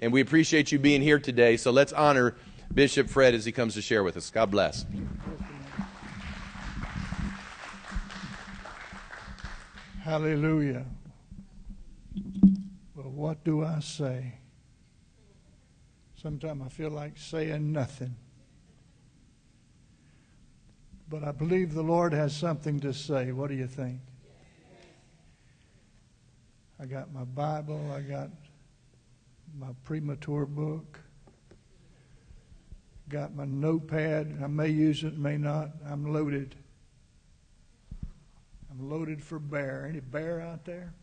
[0.00, 1.58] And we appreciate you being here today.
[1.58, 2.34] So let's honor
[2.72, 4.30] Bishop Fred as he comes to share with us.
[4.30, 4.86] God bless.
[10.02, 10.86] Hallelujah.
[12.94, 14.32] Well, what do I say?
[16.16, 18.16] Sometimes I feel like saying nothing.
[21.08, 23.32] But I believe the Lord has something to say.
[23.32, 24.00] What do you think?
[26.78, 28.30] I got my Bible, I got
[29.58, 31.00] my premature book,
[33.08, 34.38] got my notepad.
[34.42, 35.70] I may use it, may not.
[35.86, 36.54] I'm loaded.
[38.70, 39.86] I'm loaded for bear.
[39.88, 40.94] Any bear out there?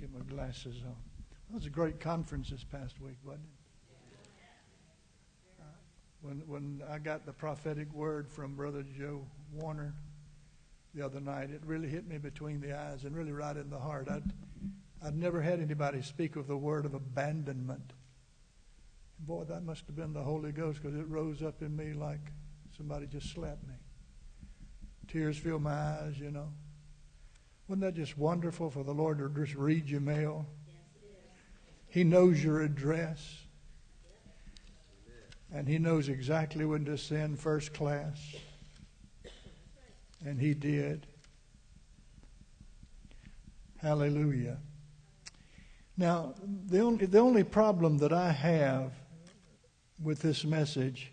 [0.00, 0.94] Get my glasses on.
[1.48, 3.50] That was a great conference this past week, wasn't it?
[6.22, 9.94] When when I got the prophetic word from Brother Joe Warner
[10.96, 13.78] the other night, it really hit me between the eyes and really right in the
[13.78, 14.08] heart.
[14.10, 14.32] I'd
[15.04, 17.92] I'd never had anybody speak of the word of abandonment.
[19.20, 22.32] Boy, that must have been the Holy Ghost because it rose up in me like
[22.76, 23.74] Somebody just slapped me.
[25.08, 26.48] Tears fill my eyes, you know.
[27.68, 30.46] Wasn't that just wonderful for the Lord to just read your mail?
[31.88, 33.44] he knows your address.
[35.50, 38.34] And he knows exactly when to send first class.
[40.24, 41.06] And he did.
[43.78, 44.58] Hallelujah.
[45.96, 46.34] Now,
[46.66, 48.92] the only, the only problem that I have
[50.02, 51.12] with this message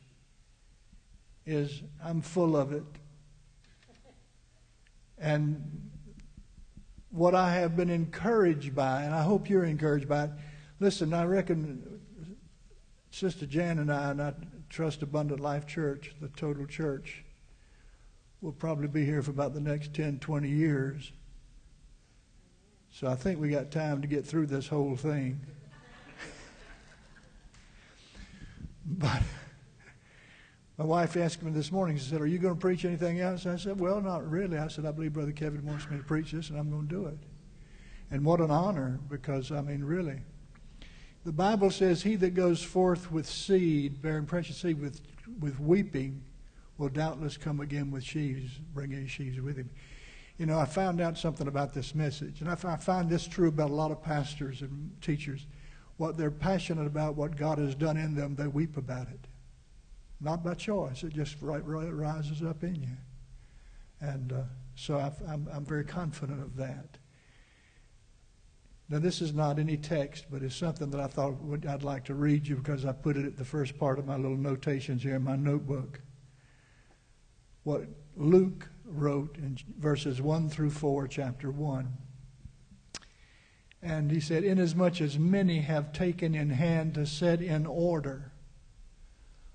[1.46, 2.84] is I'm full of it.
[5.18, 5.90] And
[7.10, 10.32] what I have been encouraged by, and I hope you're encouraged by it.
[10.80, 12.02] Listen, I reckon
[13.12, 14.34] Sister Jan and I, and I
[14.70, 17.24] trust Abundant Life Church, the total church,
[18.44, 21.14] will probably be here for about the next 10, 20 years.
[22.92, 25.40] So I think we got time to get through this whole thing.
[28.86, 29.22] but
[30.78, 33.46] my wife asked me this morning, she said, Are you going to preach anything else?
[33.46, 34.58] I said, Well, not really.
[34.58, 36.94] I said, I believe Brother Kevin wants me to preach this, and I'm going to
[36.94, 37.18] do it.
[38.12, 40.20] And what an honor, because, I mean, really.
[41.24, 45.00] The Bible says, He that goes forth with seed, bearing precious seed with,
[45.40, 46.24] with weeping,
[46.78, 49.70] will doubtless come again with sheaves, bringing sheaves with him.
[50.38, 53.70] You know, I found out something about this message, and I find this true about
[53.70, 55.46] a lot of pastors and teachers.
[55.98, 59.28] What they're passionate about, what God has done in them, they weep about it
[60.24, 61.04] not by choice.
[61.04, 62.98] It just rises up in you.
[64.00, 64.42] And uh,
[64.76, 66.98] so I, I'm, I'm very confident of that.
[68.90, 71.36] Now, this is not any text, but it's something that I thought
[71.68, 74.16] I'd like to read you because I put it at the first part of my
[74.16, 76.02] little notations here in my notebook.
[77.64, 81.98] What Luke wrote in verses 1 through 4, chapter 1.
[83.82, 88.32] And he said, Inasmuch as many have taken in hand to set in order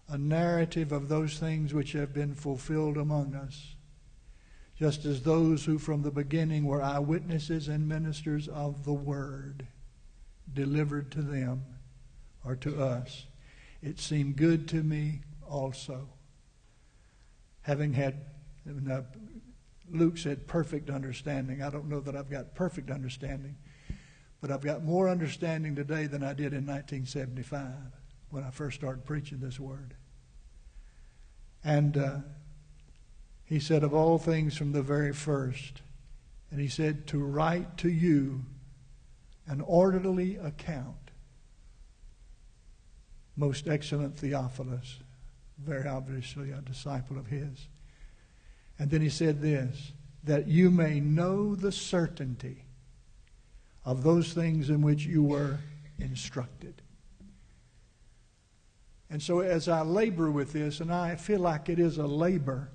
[0.08, 3.74] a narrative of those things which have been fulfilled among us,
[4.78, 9.66] just as those who from the beginning were eyewitnesses and ministers of the word
[10.52, 11.62] delivered to them
[12.44, 13.26] or to us.
[13.82, 16.08] It seemed good to me also.
[17.68, 18.24] Having had,
[19.90, 21.62] Luke said perfect understanding.
[21.62, 23.56] I don't know that I've got perfect understanding,
[24.40, 27.66] but I've got more understanding today than I did in 1975
[28.30, 29.92] when I first started preaching this word.
[31.62, 32.16] And uh,
[33.44, 35.82] he said, of all things from the very first,
[36.50, 38.46] and he said, to write to you
[39.46, 41.10] an orderly account.
[43.36, 45.00] Most excellent Theophilus,
[45.64, 47.68] very obviously a disciple of his.
[48.78, 49.92] And then he said this
[50.24, 52.64] that you may know the certainty
[53.84, 55.58] of those things in which you were
[55.98, 56.82] instructed.
[59.10, 62.68] And so as I labor with this, and I feel like it is a labor,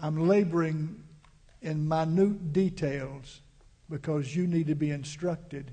[0.00, 1.02] I'm laboring
[1.60, 3.42] in minute details
[3.90, 5.72] because you need to be instructed.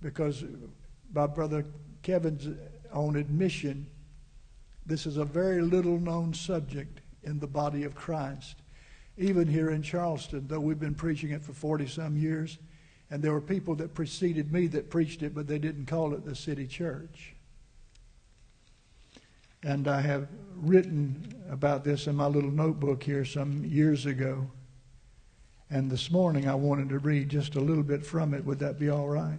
[0.00, 0.48] Because uh,
[1.12, 1.64] by Brother
[2.02, 2.48] Kevin's
[2.92, 3.86] own admission,
[4.86, 8.56] this is a very little known subject in the body of Christ.
[9.16, 12.58] Even here in Charleston, though we've been preaching it for 40 some years,
[13.10, 16.24] and there were people that preceded me that preached it, but they didn't call it
[16.24, 17.34] the city church.
[19.62, 24.50] And I have written about this in my little notebook here some years ago.
[25.70, 28.44] And this morning I wanted to read just a little bit from it.
[28.44, 29.38] Would that be all right?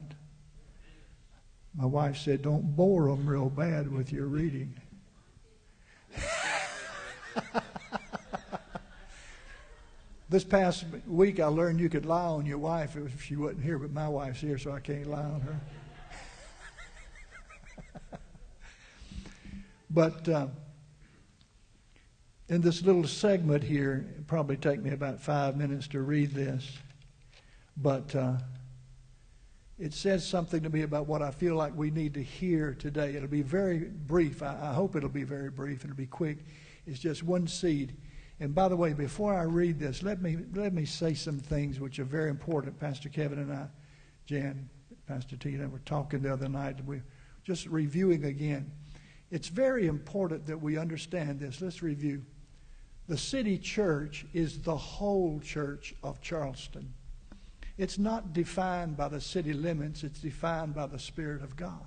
[1.76, 4.80] My wife said, Don't bore them real bad with your reading.
[10.28, 13.78] This past week, I learned you could lie on your wife if she wasn't here,
[13.78, 15.60] but my wife's here, so I can't lie on her.
[19.92, 20.48] but uh,
[22.50, 26.70] in this little segment here, probably take me about five minutes to read this,
[27.78, 28.34] but uh,
[29.78, 33.16] it says something to me about what I feel like we need to hear today.
[33.16, 34.42] It'll be very brief.
[34.42, 35.84] I, I hope it'll be very brief.
[35.84, 36.38] It'll be quick.
[36.86, 37.96] It's just one seed.
[38.40, 41.80] And by the way, before I read this, let me let me say some things
[41.80, 42.80] which are very important.
[42.80, 43.68] Pastor Kevin and I,
[44.26, 44.70] Jan,
[45.08, 46.84] Pastor Tina, were talking the other night.
[46.86, 47.04] we're
[47.44, 48.72] just reviewing again.
[49.32, 51.62] It's very important that we understand this.
[51.62, 52.24] Let's review.
[53.08, 56.94] The city church is the whole church of Charleston.
[57.78, 61.82] It's not defined by the city limits, it's defined by the Spirit of God.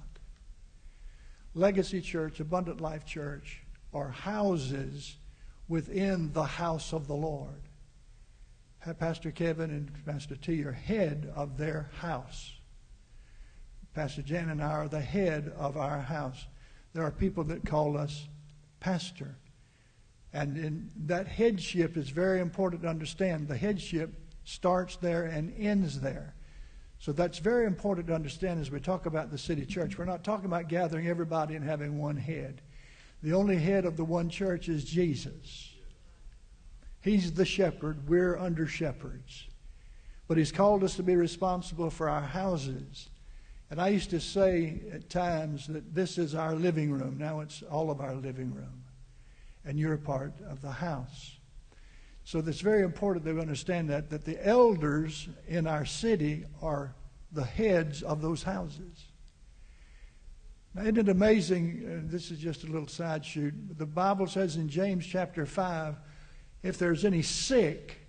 [1.55, 3.63] Legacy Church, Abundant Life Church
[3.95, 5.17] are houses
[5.67, 7.63] within the house of the Lord.
[8.99, 12.53] Pastor Kevin and Pastor T are head of their house.
[13.95, 16.47] Pastor Jan and I are the head of our house.
[16.93, 18.29] There are people that call us
[18.81, 19.37] pastor.
[20.33, 23.49] And in, that headship is very important to understand.
[23.49, 24.15] The headship
[24.49, 26.35] starts there and ends there.
[26.99, 29.99] So that's very important to understand as we talk about the city church.
[29.99, 32.63] We're not talking about gathering everybody and having one head.
[33.23, 35.71] The only head of the one church is Jesus.
[37.03, 38.09] He's the shepherd.
[38.09, 39.47] We're under shepherds.
[40.29, 43.11] But He's called us to be responsible for our houses.
[43.71, 47.17] And I used to say at times that this is our living room.
[47.19, 48.85] Now it's all of our living room.
[49.65, 51.38] And you're a part of the house.
[52.29, 56.95] So it's very important that we understand that, that the elders in our city are
[57.33, 59.07] the heads of those houses.
[60.75, 62.05] Now, isn't it amazing?
[62.07, 63.55] Uh, this is just a little side shoot.
[63.79, 65.97] The Bible says in James chapter 5
[66.63, 68.07] if there's any sick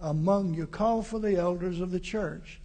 [0.00, 2.58] among you, call for the elders of the church.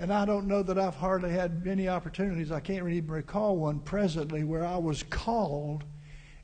[0.00, 3.78] And I don't know that I've hardly had many opportunities, I can't even recall one
[3.78, 5.84] presently, where I was called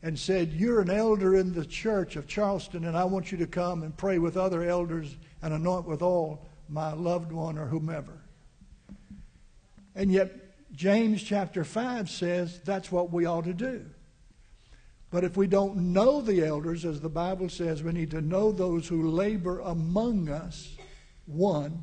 [0.02, 3.46] and said, You're an elder in the church of Charleston, and I want you to
[3.46, 8.20] come and pray with other elders and anoint with all my loved one or whomever.
[9.94, 10.32] And yet,
[10.72, 13.84] James chapter 5 says that's what we ought to do.
[15.10, 18.52] But if we don't know the elders, as the Bible says, we need to know
[18.52, 20.76] those who labor among us,
[21.26, 21.82] one,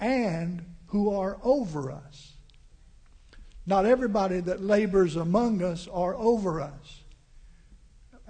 [0.00, 2.32] and who are over us.
[3.66, 7.03] Not everybody that labors among us are over us.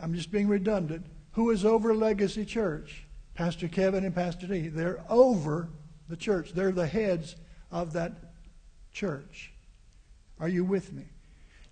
[0.00, 1.06] I'm just being redundant.
[1.32, 3.04] Who is over Legacy Church?
[3.34, 4.68] Pastor Kevin and Pastor D.
[4.68, 5.68] They're over
[6.08, 6.52] the church.
[6.52, 7.36] They're the heads
[7.70, 8.12] of that
[8.92, 9.52] church.
[10.38, 11.04] Are you with me?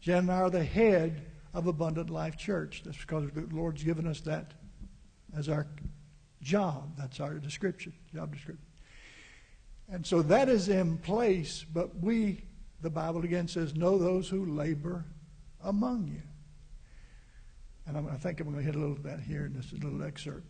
[0.01, 2.83] Jen and I are the head of Abundant Life Church.
[2.85, 4.53] That's because the Lord's given us that
[5.37, 5.67] as our
[6.41, 6.97] job.
[6.99, 8.67] That's our description, job description.
[9.89, 12.45] And so that is in place, but we,
[12.81, 15.05] the Bible again says, know those who labor
[15.63, 16.23] among you.
[17.87, 20.03] And I'm, i think I'm going to hit a little bit here in this little
[20.05, 20.47] excerpt.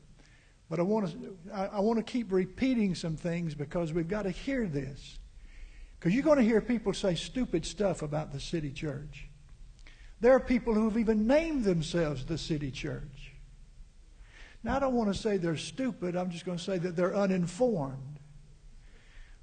[0.69, 4.23] But I want to, I, I want to keep repeating some things because we've got
[4.23, 5.19] to hear this.
[5.99, 9.29] Because you're going to hear people say stupid stuff about the city church.
[10.21, 13.33] There are people who have even named themselves the city church.
[14.65, 16.17] Now, I don't want to say they're stupid.
[16.17, 18.21] I'm just going to say that they're uninformed.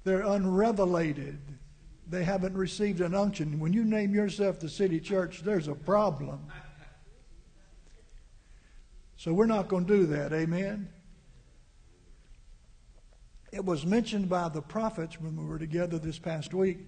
[0.04, 1.38] They're unrevelated.
[2.08, 3.60] They haven't received an unction.
[3.60, 6.46] When you name yourself the city church, there's a problem.
[9.20, 10.32] So we're not going to do that.
[10.32, 10.88] Amen?
[13.52, 16.78] It was mentioned by the prophets when we were together this past week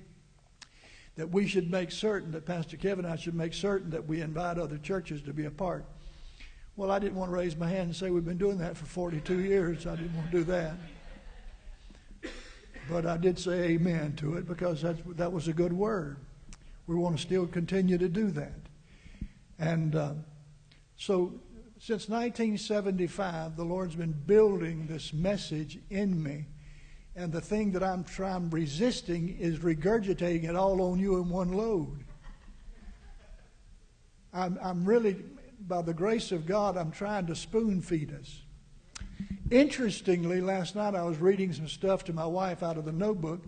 [1.16, 4.22] that we should make certain, that Pastor Kevin and I should make certain that we
[4.22, 5.84] invite other churches to be a part.
[6.74, 8.86] Well, I didn't want to raise my hand and say we've been doing that for
[8.86, 9.86] 42 years.
[9.86, 10.76] I didn't want to do that.
[12.88, 16.16] But I did say amen to it because that, that was a good word.
[16.86, 18.58] We want to still continue to do that.
[19.58, 20.14] And uh,
[20.96, 21.34] so
[21.82, 26.46] since 1975, the Lord's been building this message in me
[27.16, 31.50] and the thing that I'm trying resisting is regurgitating it all on you in one
[31.50, 32.04] load.
[34.32, 35.24] I'm, I'm really,
[35.66, 38.42] by the grace of God, I'm trying to spoon feed us.
[39.50, 43.42] Interestingly, last night I was reading some stuff to my wife out of the notebook,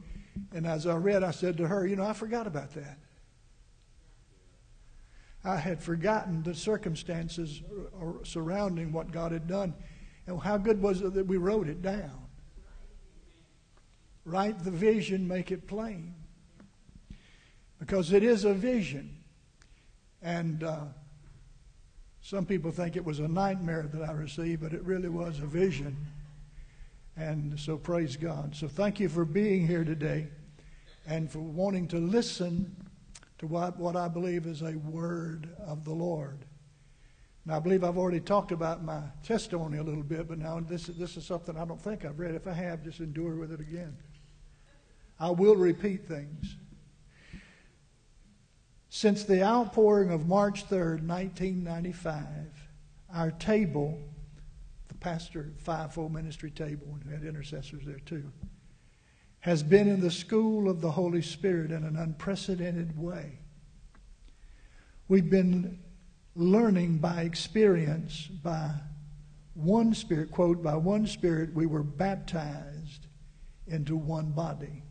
[0.53, 2.99] and as I read, I said to her, You know, I forgot about that.
[5.45, 7.63] I had forgotten the circumstances
[8.23, 9.75] surrounding what God had done.
[10.27, 12.19] And how good was it that we wrote it down?
[14.25, 16.15] Write the vision, make it plain.
[17.79, 19.19] Because it is a vision.
[20.23, 20.85] And uh,
[22.23, 25.47] some people think it was a nightmare that I received, but it really was a
[25.47, 25.95] vision.
[27.19, 28.57] And so praise God.
[28.57, 30.29] So thank you for being here today
[31.07, 32.75] and for wanting to listen
[33.39, 36.45] to what, what I believe is a word of the Lord.
[37.47, 40.87] Now, I believe I've already talked about my testimony a little bit, but now this,
[40.87, 42.35] this is something I don't think I've read.
[42.35, 43.97] If I have, just endure with it again.
[45.21, 46.57] I will repeat things.
[48.89, 52.25] Since the outpouring of March 3rd, 1995,
[53.13, 54.01] our table,
[54.89, 58.31] the pastor fivefold ministry table, and we had intercessors there too,
[59.45, 63.41] has been in the school of the Holy Spirit in an unprecedented way.
[65.07, 65.81] We've been
[66.35, 68.71] learning by experience, by
[69.53, 73.07] one Spirit, quote, by one Spirit, we were baptized
[73.67, 74.83] into one body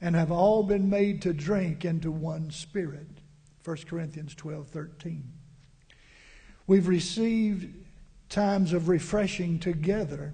[0.00, 3.20] and have all been made to drink into one Spirit.
[3.62, 5.30] 1 Corinthians 12 13.
[6.66, 7.74] We've received
[8.30, 10.32] times of refreshing together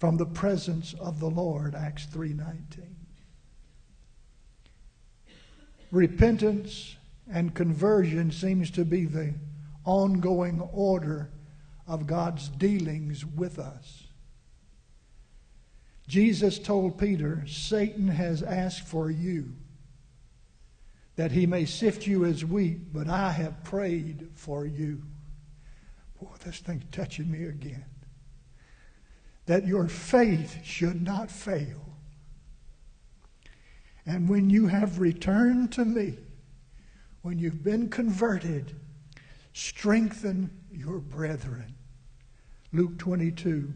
[0.00, 2.96] from the presence of the Lord Acts 3:19
[5.90, 6.96] repentance
[7.30, 9.34] and conversion seems to be the
[9.84, 11.30] ongoing order
[11.86, 14.06] of God's dealings with us.
[16.08, 19.54] Jesus told Peter, Satan has asked for you
[21.16, 25.02] that he may sift you as wheat, but I have prayed for you.
[26.20, 27.84] Boy, this thing's touching me again.
[29.46, 31.90] That your faith should not fail.
[34.06, 36.18] And when you have returned to me,
[37.22, 38.74] when you've been converted,
[39.52, 41.74] strengthen your brethren.
[42.72, 43.72] Luke 22,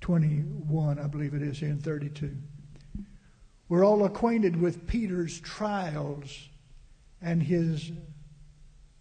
[0.00, 2.36] 21, I believe it is in 32.
[3.68, 6.48] We're all acquainted with Peter's trials
[7.20, 7.92] and his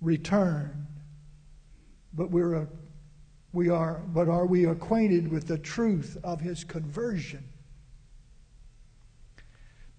[0.01, 0.87] return.
[2.13, 2.67] But we're
[3.51, 7.43] we are but are we acquainted with the truth of his conversion?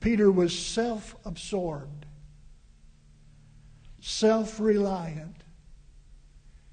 [0.00, 2.06] Peter was self-absorbed
[4.00, 5.36] self reliant,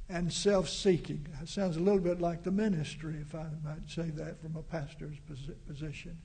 [0.09, 1.27] and self seeking.
[1.39, 4.63] That sounds a little bit like the ministry, if I might say that from a
[4.63, 5.17] pastor's
[5.67, 6.17] position.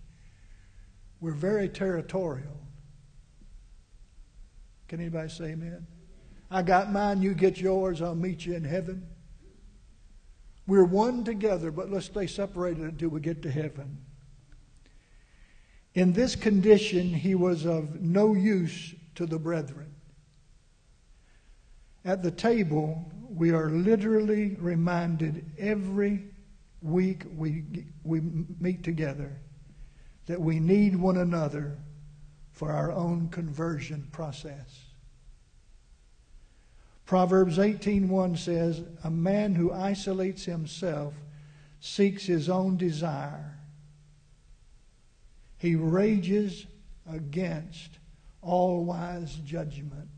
[1.21, 2.61] We're very territorial.
[4.89, 5.87] Can anybody say amen?
[6.51, 9.07] I got mine, you get yours, I'll meet you in heaven.
[10.67, 13.99] We're one together, but let's stay separated until we get to heaven.
[15.95, 19.95] In this condition, he was of no use to the brethren.
[22.05, 26.25] At the table, we are literally reminded every
[26.81, 27.65] week we,
[28.03, 28.21] we
[28.61, 29.41] meet together
[30.27, 31.79] that we need one another
[32.53, 34.92] for our own conversion process.
[37.05, 41.15] Proverbs 18:1 says, "A man who isolates himself
[41.81, 43.59] seeks his own desire.
[45.59, 46.67] He rages
[47.07, 47.99] against
[48.41, 50.09] all wise judgment."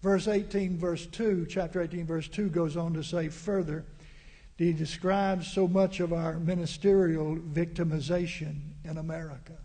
[0.00, 3.84] Verse 18, verse 2, chapter 18, verse 2 goes on to say further,
[4.56, 9.56] he describes so much of our ministerial victimization in America.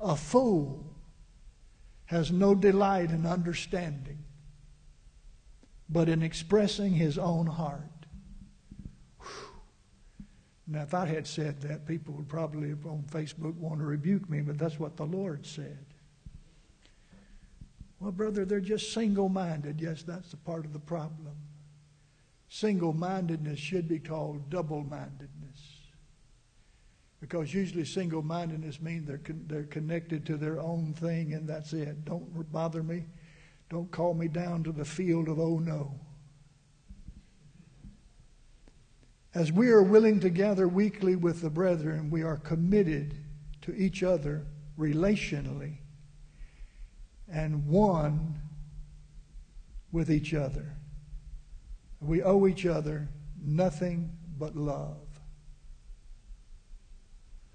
[0.00, 0.93] A fool
[2.06, 4.18] has no delight in understanding,
[5.88, 8.06] but in expressing his own heart.
[9.20, 9.26] Whew.
[10.66, 14.40] Now, if I had said that, people would probably on Facebook want to rebuke me,
[14.40, 15.86] but that's what the Lord said.
[18.00, 19.80] Well, brother, they're just single minded.
[19.80, 21.36] Yes, that's a part of the problem.
[22.48, 25.43] Single mindedness should be called double mindedness.
[27.24, 31.72] Because usually single mindedness means they're, con- they're connected to their own thing and that's
[31.72, 32.04] it.
[32.04, 33.06] Don't bother me.
[33.70, 35.98] Don't call me down to the field of oh no.
[39.34, 43.16] As we are willing to gather weekly with the brethren, we are committed
[43.62, 44.44] to each other
[44.78, 45.78] relationally
[47.32, 48.38] and one
[49.92, 50.76] with each other.
[52.02, 53.08] We owe each other
[53.42, 55.03] nothing but love.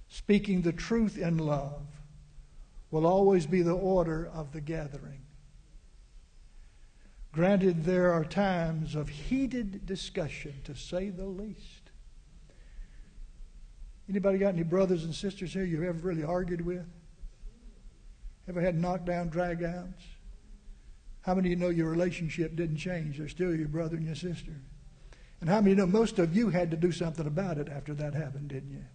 [0.09, 1.85] Speaking the truth in love
[2.91, 5.21] will always be the order of the gathering.
[7.31, 11.91] Granted, there are times of heated discussion, to say the least.
[14.09, 16.87] Anybody got any brothers and sisters here you've ever really argued with?
[18.47, 20.01] Ever had knockdown, dragouts?
[21.21, 23.19] How many of you know your relationship didn't change?
[23.19, 24.55] They're still your brother and your sister.
[25.39, 27.69] And how many of you know most of you had to do something about it
[27.69, 28.85] after that happened, didn't you?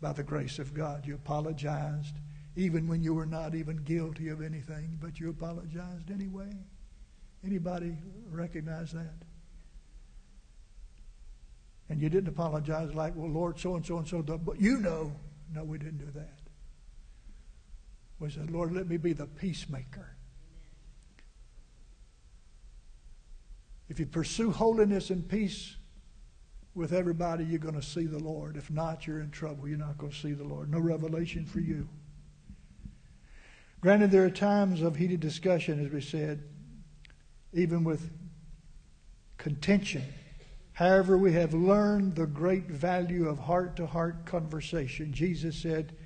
[0.00, 2.14] By the grace of God, you apologized,
[2.56, 6.50] even when you were not even guilty of anything, but you apologized anyway.
[7.44, 7.96] Anybody
[8.30, 9.14] recognize that?
[11.88, 15.12] And you didn't apologize like, well, Lord, so and so and so, but you know.
[15.54, 16.38] No, we didn't do that.
[18.20, 20.14] We said, Lord, let me be the peacemaker.
[23.88, 25.76] If you pursue holiness and peace
[26.78, 28.56] with everybody, you're going to see the Lord.
[28.56, 29.68] If not, you're in trouble.
[29.68, 30.70] You're not going to see the Lord.
[30.70, 31.88] No revelation for you.
[33.80, 36.44] Granted, there are times of heated discussion, as we said,
[37.52, 38.10] even with
[39.36, 40.04] contention.
[40.72, 45.12] However, we have learned the great value of heart to heart conversation.
[45.12, 45.96] Jesus said,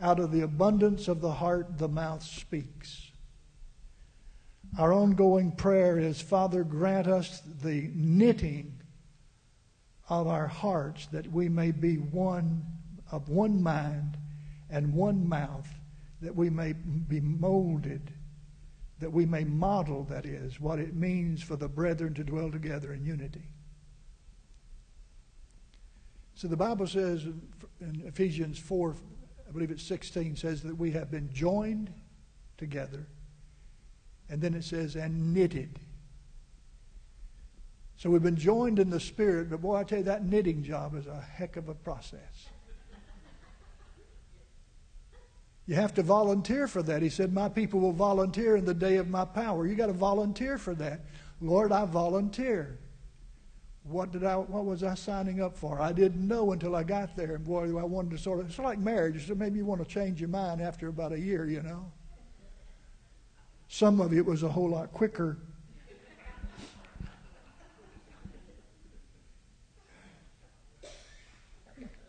[0.00, 3.10] Out of the abundance of the heart, the mouth speaks.
[4.78, 8.80] Our ongoing prayer is, Father, grant us the knitting
[10.08, 12.64] of our hearts that we may be one
[13.10, 14.16] of one mind
[14.70, 15.68] and one mouth,
[16.20, 18.12] that we may be molded,
[18.98, 22.92] that we may model, that is, what it means for the brethren to dwell together
[22.92, 23.48] in unity.
[26.34, 27.24] So the Bible says
[27.80, 28.96] in Ephesians 4,
[29.48, 31.92] I believe it's 16, says that we have been joined
[32.56, 33.06] together
[34.28, 35.78] and then it says, and knitted.
[37.96, 40.96] So we've been joined in the Spirit, but boy, I tell you, that knitting job
[40.96, 42.48] is a heck of a process.
[45.66, 47.00] You have to volunteer for that.
[47.00, 49.66] He said, My people will volunteer in the day of my power.
[49.66, 51.00] You got to volunteer for that.
[51.40, 52.78] Lord, I volunteer.
[53.84, 55.80] What did I what was I signing up for?
[55.80, 57.34] I didn't know until I got there.
[57.34, 59.26] And boy, I wanted to sort of it's like marriage.
[59.26, 61.90] So maybe you want to change your mind after about a year, you know.
[63.68, 65.38] Some of it was a whole lot quicker.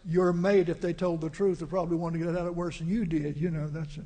[0.07, 2.55] Your mate, if they told the truth, would probably want to get out of it
[2.55, 3.37] worse than you did.
[3.37, 4.05] You know, that's it.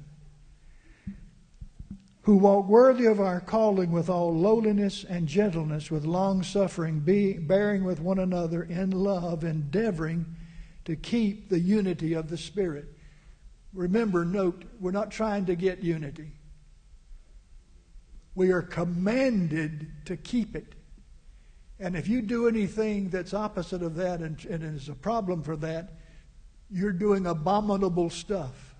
[2.24, 7.34] Who walk worthy of our calling with all lowliness and gentleness, with long suffering, be,
[7.34, 10.26] bearing with one another in love, endeavoring
[10.86, 12.86] to keep the unity of the Spirit.
[13.74, 16.32] Remember, note, we're not trying to get unity.
[18.36, 20.74] We are commanded to keep it.
[21.80, 25.56] And if you do anything that's opposite of that and, and is a problem for
[25.58, 25.94] that,
[26.70, 28.76] you're doing abominable stuff.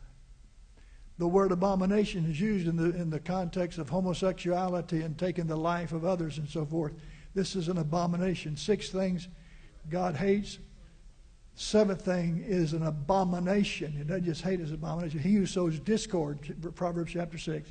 [1.18, 5.58] The word abomination is used in the, in the context of homosexuality and taking the
[5.58, 6.94] life of others and so forth.
[7.34, 8.58] This is an abomination.
[8.58, 9.28] Six things
[9.90, 10.60] God hates.
[11.56, 13.92] Seventh thing is an abomination.
[13.92, 15.20] He doesn't just hate as abomination.
[15.20, 17.70] He who sows discord, Proverbs chapter 6,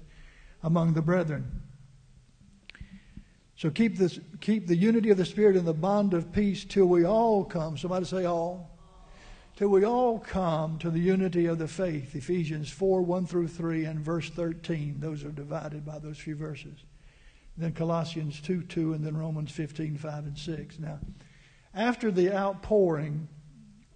[0.63, 1.63] among the brethren.
[3.59, 6.87] So keep this keep the unity of the Spirit and the bond of peace till
[6.87, 7.77] we all come.
[7.77, 8.71] Somebody say all.
[9.57, 12.15] Till we all come to the unity of the faith.
[12.15, 15.01] Ephesians 4, 1 through 3 and verse 13.
[15.01, 16.79] Those are divided by those few verses.
[17.57, 20.79] Then Colossians 2, 2 and then Romans 15, 5 and 6.
[20.79, 21.01] Now,
[21.75, 23.27] after the outpouring,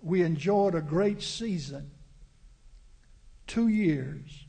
[0.03, 1.93] we enjoyed a great season.
[3.47, 4.47] Two years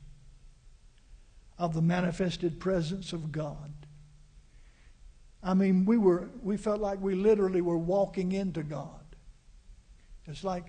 [1.60, 3.83] of the manifested presence of God.
[5.44, 9.02] I mean, we were we felt like we literally were walking into God.
[10.26, 10.66] It's like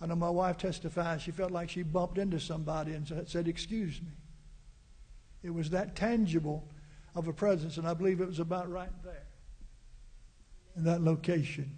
[0.00, 4.00] I know my wife testifies she felt like she bumped into somebody and said, "Excuse
[4.00, 4.12] me."
[5.42, 6.66] It was that tangible
[7.14, 9.26] of a presence, and I believe it was about right there
[10.76, 11.76] in that location.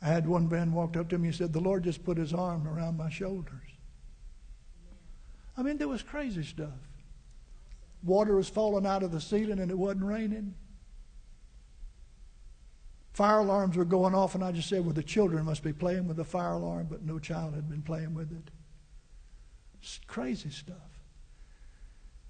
[0.00, 2.34] I had one man walked up to me and said, The Lord just put his
[2.34, 3.70] arm around my shoulders.
[5.56, 6.70] I mean, there was crazy stuff.
[8.02, 10.54] Water was falling out of the ceiling and it wasn't raining.
[13.12, 16.08] Fire alarms were going off, and I just said, Well, the children must be playing
[16.08, 18.50] with the fire alarm, but no child had been playing with it.
[19.82, 20.76] It's crazy stuff.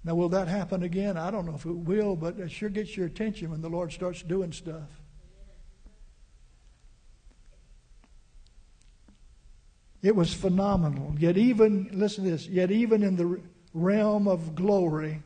[0.03, 1.15] Now, will that happen again?
[1.15, 3.93] I don't know if it will, but it sure gets your attention when the Lord
[3.93, 4.89] starts doing stuff.
[10.01, 11.15] It was phenomenal.
[11.17, 13.39] Yet, even, listen to this, yet, even in the
[13.73, 15.23] realm of glory,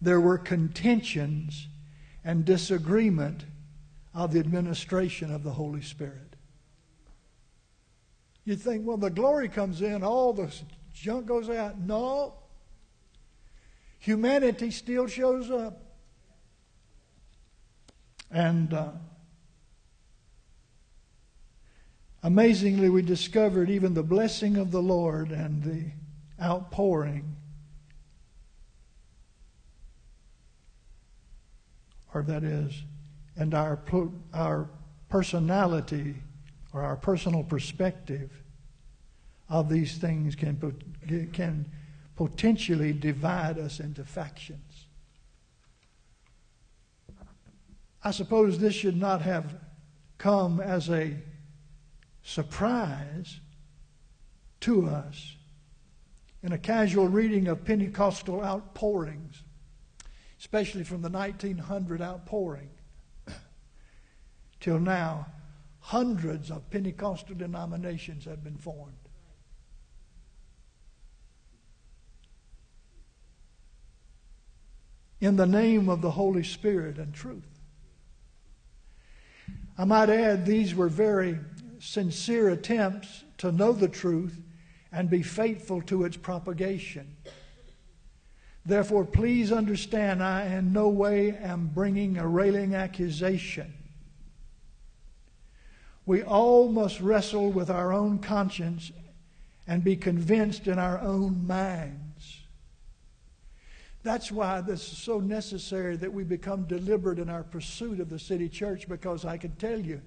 [0.00, 1.68] there were contentions
[2.24, 3.44] and disagreement
[4.14, 6.36] of the administration of the Holy Spirit.
[8.44, 10.52] You think, well, the glory comes in, all the
[10.92, 11.78] junk goes out.
[11.78, 12.34] No.
[13.98, 15.82] Humanity still shows up.
[18.30, 18.92] And uh,
[22.22, 25.90] amazingly, we discovered even the blessing of the Lord and the
[26.42, 27.36] outpouring
[32.14, 32.82] or that is,
[33.36, 33.80] and our,
[34.34, 34.68] our
[35.08, 36.16] personality
[36.72, 38.30] or our personal perspective
[39.48, 40.56] of these things can,
[41.32, 41.70] can
[42.16, 44.86] potentially divide us into factions.
[48.02, 49.54] I suppose this should not have
[50.16, 51.16] come as a
[52.22, 53.40] surprise
[54.60, 55.36] to us
[56.42, 59.42] in a casual reading of Pentecostal outpourings,
[60.40, 62.70] especially from the 1900 outpouring
[64.60, 65.26] till now,
[65.80, 68.94] hundreds of Pentecostal denominations have been formed.
[75.20, 77.60] In the name of the Holy Spirit and truth.
[79.76, 81.38] I might add, these were very
[81.80, 84.40] sincere attempts to know the truth
[84.90, 87.16] and be faithful to its propagation.
[88.64, 93.72] Therefore, please understand, I in no way am bringing a railing accusation.
[96.06, 98.92] We all must wrestle with our own conscience
[99.66, 102.40] and be convinced in our own minds.
[104.02, 108.18] That's why this is so necessary that we become deliberate in our pursuit of the
[108.18, 110.00] city church because I can tell you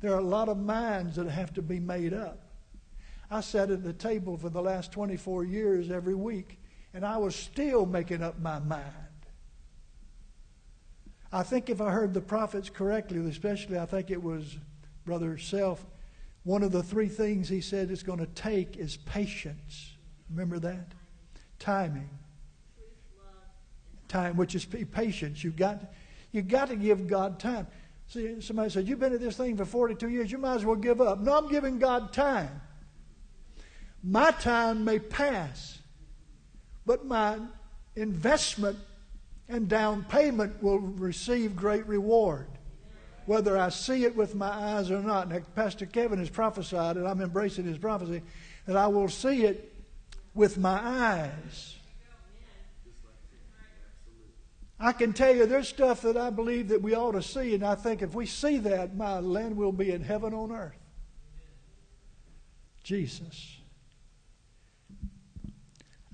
[0.00, 2.38] there are a lot of minds that have to be made up.
[3.30, 6.57] I sat at the table for the last 24 years every week,
[6.94, 8.84] and I was still making up my mind.
[11.30, 14.56] I think if I heard the prophets correctly, especially I think it was
[15.04, 15.84] Brother Self,
[16.44, 19.96] one of the three things he said it's going to take is patience.
[20.30, 20.92] Remember that?
[21.58, 22.08] Timing.
[24.08, 25.44] Time, which is patience.
[25.44, 25.92] You've got,
[26.32, 27.66] you've got to give God time.
[28.06, 30.76] See, somebody said, You've been at this thing for 42 years, you might as well
[30.76, 31.20] give up.
[31.20, 32.62] No, I'm giving God time.
[34.02, 35.78] My time may pass,
[36.88, 37.38] but my
[37.96, 38.78] investment
[39.46, 42.46] and down payment will receive great reward,
[43.26, 45.28] whether I see it with my eyes or not.
[45.28, 48.22] Now, Pastor Kevin has prophesied, and I'm embracing his prophecy,
[48.64, 49.70] that I will see it
[50.32, 51.76] with my eyes.
[54.80, 57.66] I can tell you there's stuff that I believe that we ought to see, and
[57.66, 60.78] I think if we see that, my land will be in heaven on earth.
[62.82, 63.57] Jesus.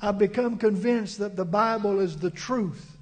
[0.04, 2.98] I've become convinced that the Bible is the truth.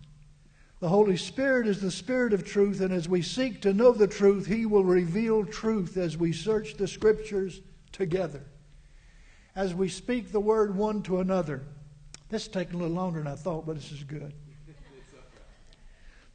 [0.78, 4.06] The Holy Spirit is the Spirit of truth, and as we seek to know the
[4.06, 7.60] truth, He will reveal truth as we search the Scriptures
[7.90, 8.42] together,
[9.56, 11.62] as we speak the Word one to another.
[12.28, 14.32] This is taking a little longer than I thought, but this is good.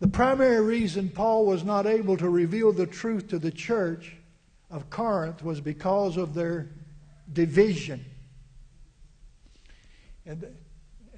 [0.01, 4.17] The primary reason Paul was not able to reveal the truth to the church
[4.69, 6.69] of Corinth was because of their
[7.31, 8.03] division.
[10.27, 10.45] And,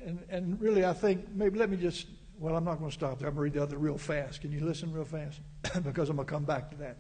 [0.05, 3.19] and, and really, I think maybe let me just, well, I'm not going to stop
[3.19, 3.27] there.
[3.27, 4.41] I'm going to read the other real fast.
[4.41, 5.41] Can you listen real fast?
[5.83, 6.97] because I'm going to come back to that.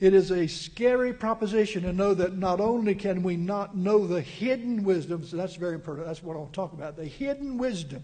[0.00, 4.20] It is a scary proposition to know that not only can we not know the
[4.20, 8.02] hidden wisdom, so that's very important, that's what I'll talk about, the hidden wisdom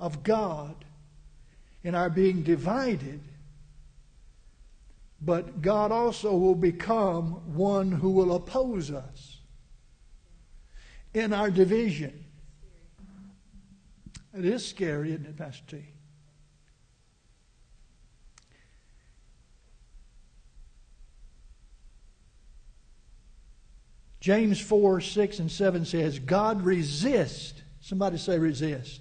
[0.00, 0.84] of God
[1.84, 3.20] in our being divided,
[5.20, 9.38] but God also will become one who will oppose us
[11.12, 12.24] in our division.
[14.36, 15.84] It is scary, isn't it, Pastor T?
[24.20, 27.62] James 4, 6, and 7 says, God resist.
[27.80, 29.00] Somebody say resist.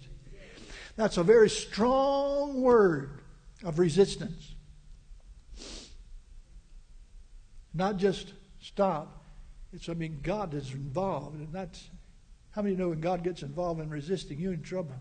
[0.96, 3.22] That's a very strong word
[3.64, 4.56] of resistance.
[7.74, 9.24] Not just stop.
[9.74, 11.40] It's, I mean, God is involved.
[11.40, 11.90] And that's,
[12.52, 14.96] how many know when God gets involved in resisting, you're in trouble?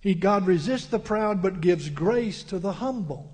[0.00, 3.32] He, God resists the proud but gives grace to the humble.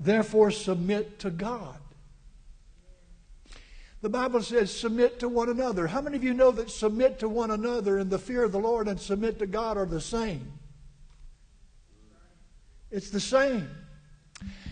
[0.00, 1.78] Therefore, submit to God.
[4.02, 5.86] The Bible says, submit to one another.
[5.86, 8.58] How many of you know that submit to one another in the fear of the
[8.58, 10.52] Lord and submit to God are the same?
[12.96, 13.68] It's the same.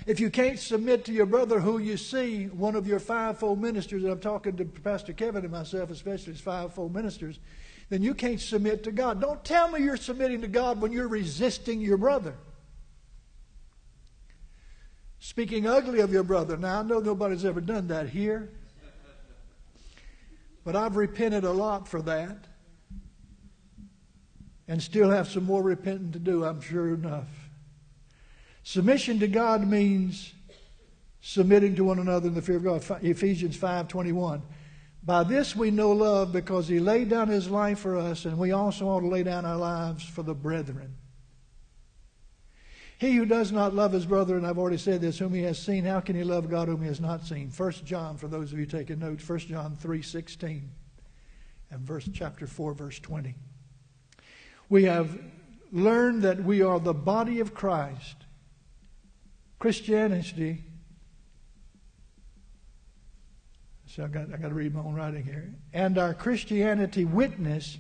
[0.06, 4.02] If you can't submit to your brother who you see, one of your fivefold ministers,
[4.02, 7.38] and I'm talking to Pastor Kevin and myself, especially as fivefold ministers,
[7.90, 9.20] then you can't submit to God.
[9.20, 12.34] Don't tell me you're submitting to God when you're resisting your brother.
[15.18, 16.56] Speaking ugly of your brother.
[16.56, 18.48] Now, I know nobody's ever done that here.
[20.64, 22.38] But I've repented a lot for that.
[24.66, 27.43] And still have some more repenting to do, I'm sure enough.
[28.64, 30.33] Submission to God means
[31.20, 33.05] submitting to one another in the fear of God.
[33.05, 34.42] Ephesians 5:21.
[35.03, 38.53] By this we know love because he laid down his life for us, and we
[38.53, 40.96] also ought to lay down our lives for the brethren.
[42.96, 45.59] He who does not love his brother, and I've already said this, whom he has
[45.59, 47.50] seen, how can he love God whom he has not seen?
[47.50, 50.62] 1 John, for those of you taking notes, 1 John 3.16
[51.70, 53.35] and verse chapter 4 verse 20.
[54.70, 55.18] We have
[55.70, 58.16] learned that we are the body of Christ.
[59.58, 60.64] Christianity
[63.94, 65.54] So I got, I got to read my own writing here.
[65.72, 67.78] And our Christianity witness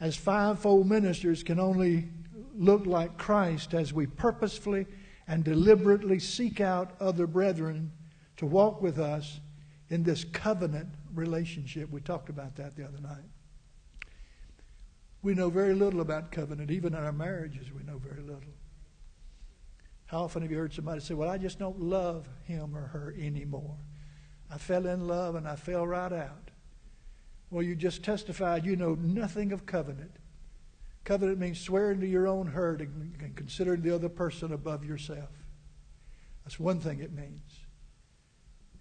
[0.00, 2.08] as fivefold ministers can only
[2.56, 4.86] look like Christ as we purposefully
[5.28, 7.92] and deliberately seek out other brethren
[8.38, 9.38] to walk with us
[9.88, 11.90] in this covenant relationship.
[11.92, 13.30] We talked about that the other night.
[15.22, 16.72] We know very little about covenant.
[16.72, 18.52] Even in our marriages, we know very little.
[20.06, 23.14] How often have you heard somebody say, Well, I just don't love him or her
[23.18, 23.76] anymore?
[24.50, 26.50] I fell in love and I fell right out.
[27.50, 30.12] Well, you just testified you know nothing of covenant.
[31.04, 35.30] Covenant means swearing to your own hurt and considering the other person above yourself.
[36.44, 37.60] That's one thing it means.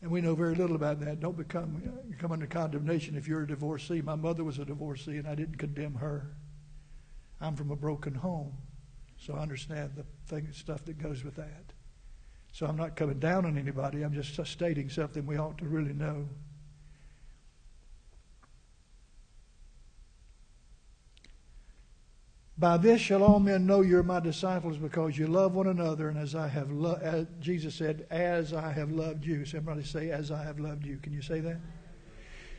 [0.01, 1.19] And we know very little about that.
[1.19, 1.81] Don't become
[2.19, 4.01] come under condemnation if you're a divorcee.
[4.01, 6.35] My mother was a divorcee, and I didn't condemn her.
[7.41, 8.53] I'm from a broken home,
[9.25, 11.73] so I understand the thing, stuff that goes with that.
[12.51, 14.03] So I'm not coming down on anybody.
[14.03, 16.27] I'm just stating something we ought to really know.
[22.57, 26.17] By this shall all men know you're my disciples because you love one another, and
[26.17, 29.43] as I have loved, Jesus said, as I have loved you.
[29.43, 30.97] Somebody say, as I have loved you.
[30.97, 31.57] Can you say that?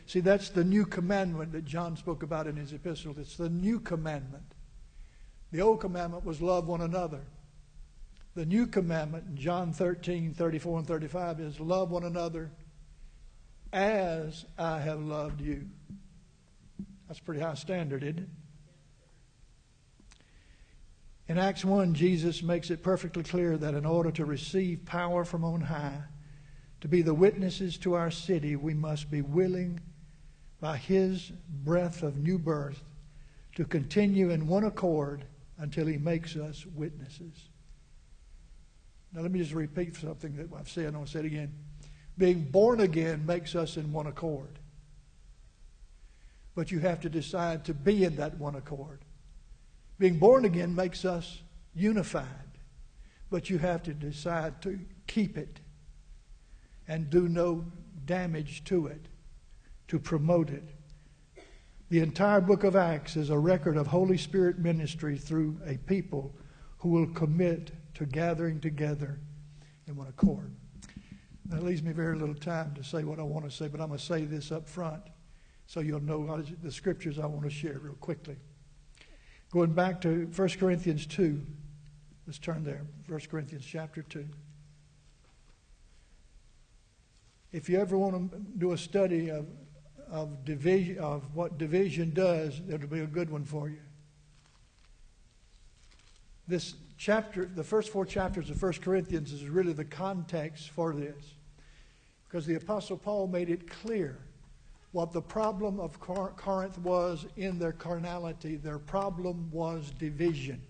[0.05, 3.15] See, that's the new commandment that John spoke about in his epistle.
[3.19, 4.56] It's the new commandment.
[5.53, 7.21] The old commandment was love one another.
[8.35, 12.51] The new commandment, in John 13, 34 and 35, is love one another
[13.73, 15.67] as I have loved you.
[17.09, 18.29] That's pretty high standard, isn't it?
[21.29, 25.45] In Acts 1, Jesus makes it perfectly clear that in order to receive power from
[25.45, 26.03] on high,
[26.83, 29.81] to be the witnesses to our city, we must be willing,
[30.61, 32.83] by His breath of new birth,
[33.57, 35.25] to continue in one accord
[35.59, 37.49] until He makes us witnesses.
[39.13, 41.55] Now, let me just repeat something that I've said, and I'll say it again.
[42.19, 44.59] Being born again makes us in one accord.
[46.55, 49.01] But you have to decide to be in that one accord.
[49.99, 51.41] Being born again makes us
[51.75, 52.27] unified.
[53.31, 55.61] But you have to decide to keep it
[56.89, 57.65] and do no
[58.05, 59.07] damage to it,
[59.89, 60.69] to promote it.
[61.89, 66.35] The entire book of Acts is a record of Holy Spirit ministry through a people
[66.79, 69.21] who will commit to gathering together
[69.87, 70.53] in one accord.
[71.45, 73.87] That leaves me very little time to say what I want to say, but I'm
[73.87, 75.03] going to say this up front
[75.67, 78.37] so you'll know the scriptures I want to share real quickly.
[79.53, 81.41] Going back to 1 Corinthians 2,
[82.27, 82.83] let's turn there.
[83.07, 84.27] 1 Corinthians chapter 2.
[87.53, 89.47] If you ever want to do a study of,
[90.11, 93.79] of, division, of what division does, it'll be a good one for you.
[96.49, 101.35] This chapter, the first four chapters of 1 Corinthians is really the context for this.
[102.29, 104.19] Because the Apostle Paul made it clear
[104.93, 108.57] what the problem of Corinth was in their carnality.
[108.57, 110.63] Their problem was division.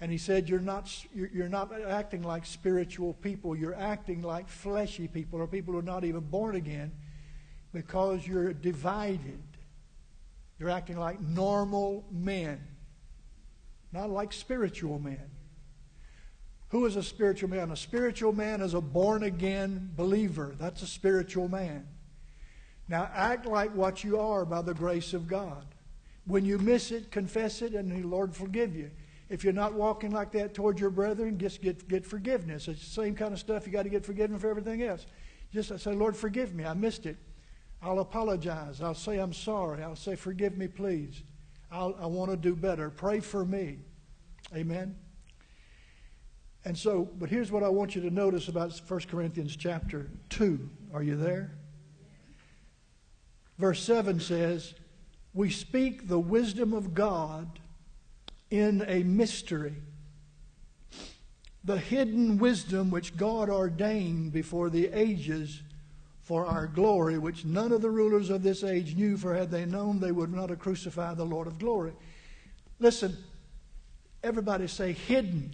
[0.00, 3.56] And he said, You're not, you're not acting like spiritual people.
[3.56, 6.92] You're acting like fleshy people or people who are not even born again
[7.72, 9.42] because you're divided.
[10.58, 12.60] You're acting like normal men
[13.92, 15.30] not like spiritual men.
[16.68, 17.72] Who is a spiritual man?
[17.72, 20.54] A spiritual man is a born again believer.
[20.58, 21.86] That's a spiritual man.
[22.88, 25.66] Now act like what you are by the grace of God.
[26.26, 28.90] When you miss it, confess it, and the Lord forgive you.
[29.28, 32.68] If you're not walking like that toward your brethren, just get, get forgiveness.
[32.68, 35.06] It's the same kind of stuff you got to get forgiven for everything else.
[35.52, 36.64] Just say, Lord, forgive me.
[36.64, 37.16] I missed it.
[37.82, 38.82] I'll apologize.
[38.82, 39.82] I'll say I'm sorry.
[39.82, 41.22] I'll say, forgive me, please.
[41.70, 42.90] I'll, I want to do better.
[42.90, 43.78] Pray for me.
[44.54, 44.96] Amen.
[46.64, 50.68] And so, but here's what I want you to notice about 1 Corinthians chapter 2.
[50.92, 51.56] Are you there?
[53.58, 54.74] Verse 7 says,
[55.32, 57.60] We speak the wisdom of God
[58.50, 59.74] in a mystery,
[61.64, 65.62] the hidden wisdom which God ordained before the ages
[66.30, 69.64] for our glory, which none of the rulers of this age knew, for had they
[69.64, 71.92] known, they would not have crucified the Lord of glory.
[72.78, 73.16] Listen,
[74.22, 75.52] everybody say hidden.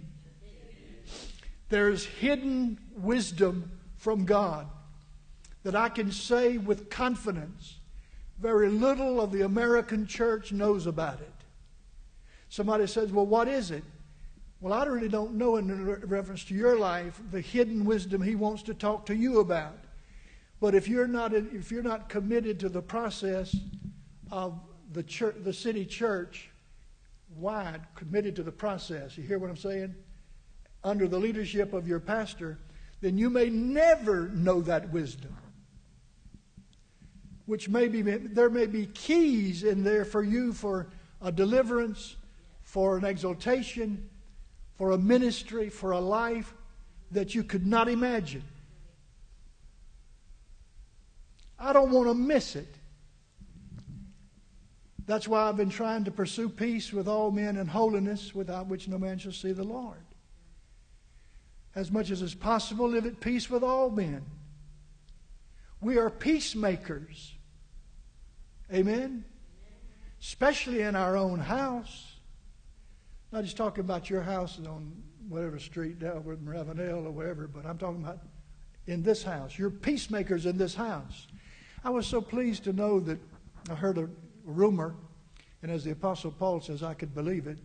[1.69, 4.67] There's hidden wisdom from God
[5.63, 7.77] that I can say with confidence
[8.37, 11.33] very little of the American church knows about it.
[12.49, 13.83] Somebody says, Well, what is it?
[14.61, 18.61] Well, I really don't know in reference to your life the hidden wisdom he wants
[18.61, 19.79] to talk to you about.
[20.59, 23.55] But if you're not, if you're not committed to the process
[24.31, 24.59] of
[24.91, 26.49] the, church, the city church
[27.35, 29.95] wide, committed to the process, you hear what I'm saying?
[30.83, 32.57] Under the leadership of your pastor,
[33.01, 35.35] then you may never know that wisdom.
[37.45, 40.87] Which may be, there may be keys in there for you for
[41.21, 42.15] a deliverance,
[42.63, 44.09] for an exaltation,
[44.75, 46.53] for a ministry, for a life
[47.11, 48.43] that you could not imagine.
[51.67, 52.73] I don't want to miss it.
[55.05, 58.87] That's why I've been trying to pursue peace with all men and holiness, without which
[58.87, 59.99] no man shall see the Lord.
[61.75, 64.23] As much as is possible, live at peace with all men.
[65.81, 67.33] We are peacemakers.
[68.73, 69.25] Amen?
[70.21, 72.13] Especially in our own house.
[73.33, 77.65] Not just talking about your house on whatever street, Delbert and Ravenel or wherever, but
[77.65, 78.19] I'm talking about
[78.85, 79.59] in this house.
[79.59, 81.27] You're peacemakers in this house.
[81.83, 83.19] I was so pleased to know that
[83.69, 84.09] I heard a
[84.43, 84.95] rumor,
[85.61, 87.57] and as the Apostle Paul says, I could believe it,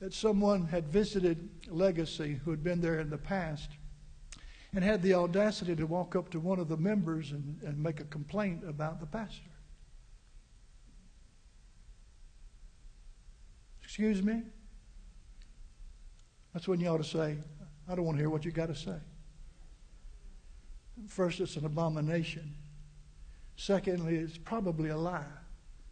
[0.00, 3.70] that someone had visited Legacy who had been there in the past
[4.72, 8.00] and had the audacity to walk up to one of the members and, and make
[8.00, 9.50] a complaint about the pastor.
[13.82, 14.42] Excuse me?
[16.54, 17.36] That's when you ought to say,
[17.88, 18.96] I don't want to hear what you got to say.
[21.08, 22.54] First, it's an abomination.
[23.60, 25.26] Secondly, it's probably a lie.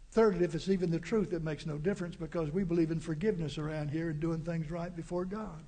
[0.09, 3.59] Thirdly, if it's even the truth, it makes no difference because we believe in forgiveness
[3.59, 5.63] around here and doing things right before God.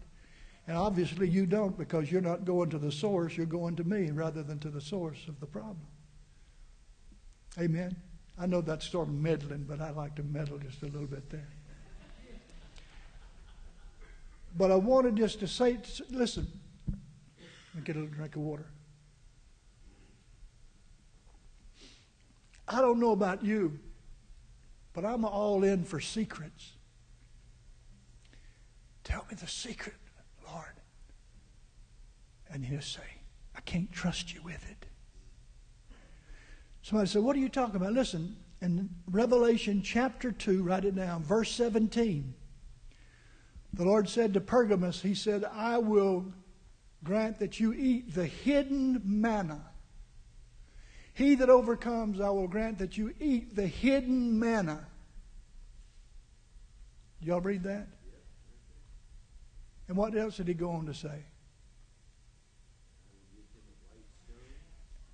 [0.65, 4.09] And obviously, you don't because you're not going to the source, you're going to me
[4.09, 5.85] rather than to the source of the problem.
[7.59, 7.95] Amen.
[8.35, 11.29] I know that's sort of meddling, but I like to meddle just a little bit
[11.29, 11.49] there.
[14.57, 15.77] But I wanted just to say,
[16.09, 16.47] listen,
[16.87, 18.65] let me get a little drink of water.
[22.71, 23.77] I don't know about you,
[24.93, 26.73] but I'm all in for secrets.
[29.03, 29.95] Tell me the secret,
[30.49, 30.79] Lord.
[32.49, 33.01] And he'll say,
[33.55, 34.85] I can't trust you with it.
[36.81, 37.93] Somebody said, What are you talking about?
[37.93, 42.33] Listen, in Revelation chapter 2, write it down, verse 17.
[43.73, 46.25] The Lord said to Pergamos, He said, I will
[47.03, 49.70] grant that you eat the hidden manna
[51.13, 54.87] he that overcomes, I will grant that you eat the hidden manna.
[57.21, 57.87] Y'all read that?
[59.87, 61.25] And what else did he go on to say?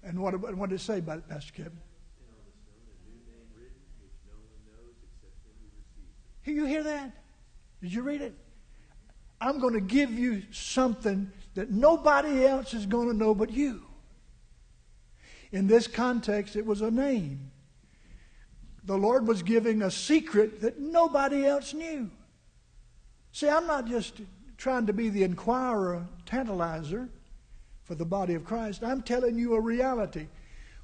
[0.04, 1.80] And what, what did it say about it, Pastor Kevin?
[6.46, 7.12] You hear that?
[7.82, 8.34] Did you read it?
[9.42, 13.87] I'm going to give you something that nobody else is going to know but you.
[15.52, 17.52] In this context, it was a name.
[18.84, 22.10] The Lord was giving a secret that nobody else knew.
[23.32, 24.22] See, I'm not just
[24.58, 27.10] trying to be the inquirer, tantalizer
[27.84, 28.84] for the body of Christ.
[28.84, 30.28] I'm telling you a reality.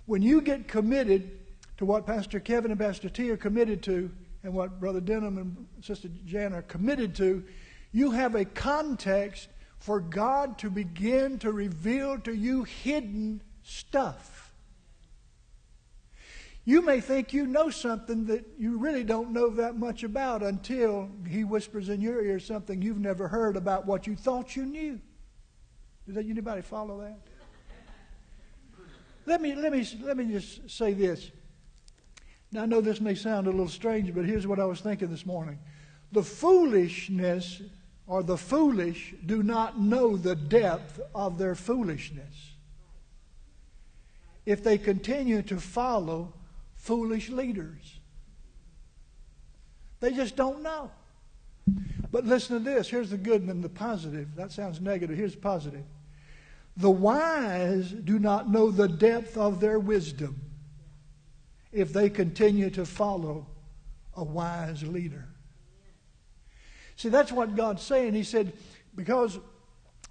[0.06, 1.40] When you get committed
[1.78, 4.12] to what Pastor Kevin and Pastor T are committed to,
[4.44, 7.44] and what Brother Denham and Sister Jan are committed to,
[7.92, 9.48] you have a context
[9.80, 14.33] for God to begin to reveal to you hidden stuff.
[16.66, 21.10] You may think you know something that you really don't know that much about until
[21.28, 25.00] he whispers in your ear something you've never heard about what you thought you knew.
[26.08, 27.20] Does anybody follow that?
[29.26, 31.32] Let me, let, me, let me just say this.
[32.52, 35.10] Now, I know this may sound a little strange, but here's what I was thinking
[35.10, 35.60] this morning.
[36.12, 37.62] The foolishness
[38.06, 42.52] or the foolish do not know the depth of their foolishness.
[44.46, 46.34] If they continue to follow
[46.84, 48.00] foolish leaders.
[50.02, 50.92] They just don't know.
[52.12, 52.90] But listen to this.
[52.90, 54.36] Here's the good and the positive.
[54.36, 55.16] That sounds negative.
[55.16, 55.84] Here's the positive.
[56.76, 60.42] The wise do not know the depth of their wisdom
[61.72, 63.48] if they continue to follow
[64.16, 65.30] a wise leader.
[66.98, 68.14] See, that's what God's saying.
[68.14, 68.52] He said,
[68.94, 69.40] because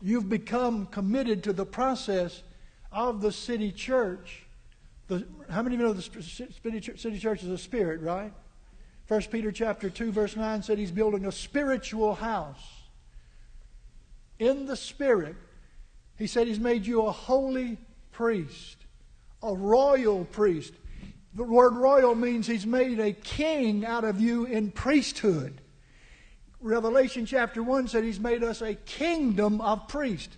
[0.01, 2.43] you've become committed to the process
[2.91, 4.47] of the city church,
[5.09, 8.32] the, how many of you know the city church is a spirit, right?
[9.07, 12.62] First Peter chapter 2 verse 9 said he's building a spiritual house.
[14.38, 15.36] In the spirit,
[16.16, 17.78] he said he's made you a holy
[18.12, 18.76] priest,
[19.42, 20.72] a royal priest.
[21.34, 25.61] The word royal means he's made a king out of you in priesthood.
[26.61, 30.36] Revelation chapter 1 said he's made us a kingdom of priests.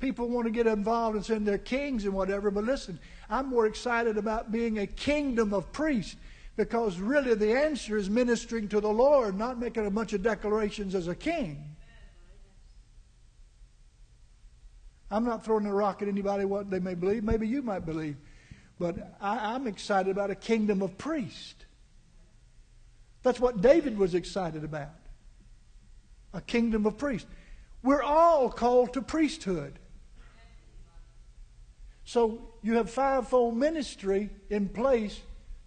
[0.00, 2.98] People want to get involved and saying they're kings and whatever, but listen,
[3.32, 6.16] I'm more excited about being a kingdom of priests
[6.54, 10.94] because really the answer is ministering to the Lord, not making a bunch of declarations
[10.94, 11.64] as a king.
[15.10, 17.24] I'm not throwing a rock at anybody what they may believe.
[17.24, 18.16] Maybe you might believe.
[18.78, 21.64] But I, am excited about a kingdom of priests.
[23.22, 24.90] That's what David was excited about.
[26.34, 27.28] A kingdom of priests.
[27.82, 29.78] We're all called to priesthood.
[32.04, 35.20] So you have fivefold ministry in place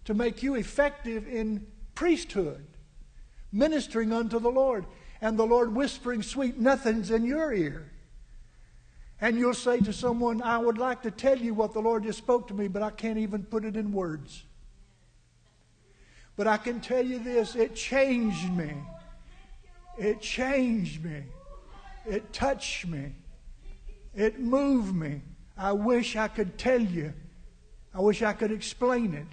[0.06, 2.66] to make you effective in priesthood,
[3.52, 4.86] ministering unto the Lord,
[5.20, 7.90] and the Lord whispering sweet nothings in your ear.
[9.20, 12.18] And you'll say to someone, I would like to tell you what the Lord just
[12.18, 14.44] spoke to me, but I can't even put it in words.
[16.36, 18.72] But I can tell you this it changed me.
[19.98, 21.24] It changed me.
[22.04, 23.12] It touched me.
[24.14, 25.22] It moved me.
[25.56, 27.12] I wish I could tell you.
[27.94, 29.26] I wish I could explain it.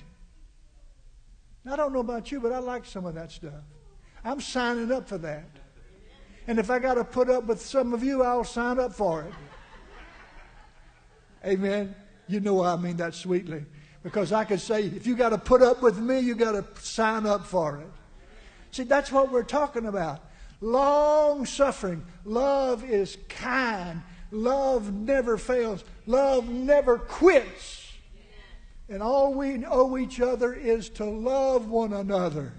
[1.69, 3.63] I don't know about you, but I like some of that stuff.
[4.23, 5.45] I'm signing up for that.
[6.47, 9.23] And if I got to put up with some of you, I'll sign up for
[9.23, 9.33] it.
[11.45, 11.95] Amen.
[12.27, 13.65] You know I mean that sweetly.
[14.01, 16.65] Because I could say, if you got to put up with me, you got to
[16.81, 17.87] sign up for it.
[18.71, 20.21] See, that's what we're talking about.
[20.59, 22.05] Long suffering.
[22.25, 24.01] Love is kind.
[24.33, 25.83] Love never fails.
[26.07, 27.93] Love never quits.
[28.89, 32.53] And all we owe each other is to love one another.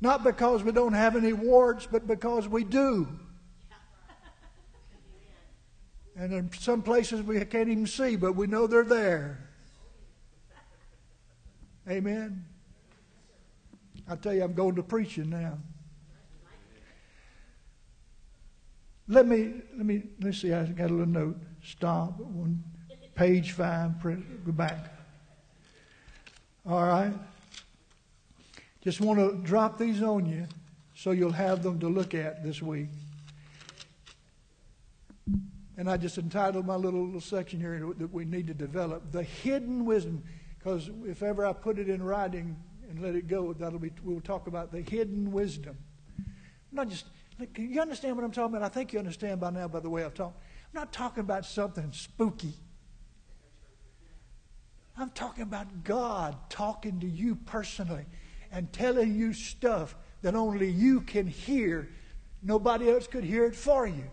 [0.00, 3.08] Not because we don't have any warts, but because we do.
[6.16, 9.38] And in some places we can't even see, but we know they're there.
[11.88, 12.44] Amen.
[14.08, 15.58] I tell you, I'm going to preaching now.
[19.06, 20.52] Let me let me let's see.
[20.52, 21.36] I got a little note.
[21.62, 22.18] Stop.
[22.20, 22.62] One
[23.14, 24.00] page five.
[24.00, 24.44] Print.
[24.44, 24.92] Go back.
[26.66, 27.12] All right.
[28.82, 30.46] Just want to drop these on you,
[30.94, 32.88] so you'll have them to look at this week.
[35.76, 39.22] And I just entitled my little, little section here that we need to develop the
[39.22, 40.22] hidden wisdom.
[40.58, 42.56] Because if ever I put it in writing
[42.88, 45.76] and let it go, that'll be we'll talk about the hidden wisdom.
[46.72, 47.06] Not just
[47.52, 48.66] can you understand what I'm talking about?
[48.66, 50.38] I think you understand by now by the way I've talked.
[50.38, 52.54] I'm not talking about something spooky.
[54.96, 58.06] I'm talking about God talking to you personally
[58.52, 61.90] and telling you stuff that only you can hear.
[62.42, 64.04] Nobody else could hear it for you.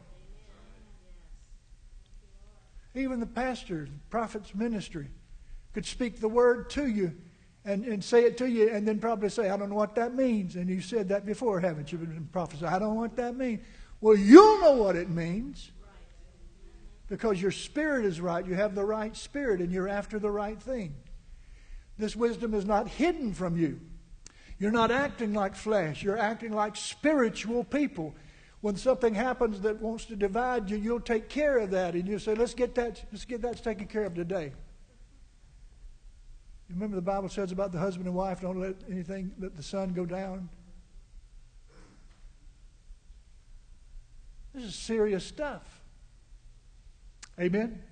[2.95, 5.09] Even the pastor, the prophet's ministry,
[5.73, 7.15] could speak the word to you
[7.65, 10.15] and, and say it to you and then probably say, I don't know what that
[10.15, 10.55] means.
[10.55, 11.97] And you said that before, haven't you?
[11.97, 12.65] Been prophesy.
[12.65, 13.61] I don't know what that means.
[13.99, 15.71] Well, you'll know what it means
[17.07, 18.45] because your spirit is right.
[18.45, 20.95] You have the right spirit and you're after the right thing.
[21.97, 23.79] This wisdom is not hidden from you.
[24.57, 26.01] You're not acting like flesh.
[26.01, 28.15] You're acting like spiritual people
[28.61, 32.19] when something happens that wants to divide you, you'll take care of that, and you'll
[32.19, 33.03] say, "Let's get that.
[33.11, 34.53] Let's get that taken care of today."
[36.71, 39.63] You remember the Bible says about the husband and wife, "Don't let anything let the
[39.63, 40.47] sun go down."
[44.53, 45.83] This is serious stuff.
[47.37, 47.83] Amen.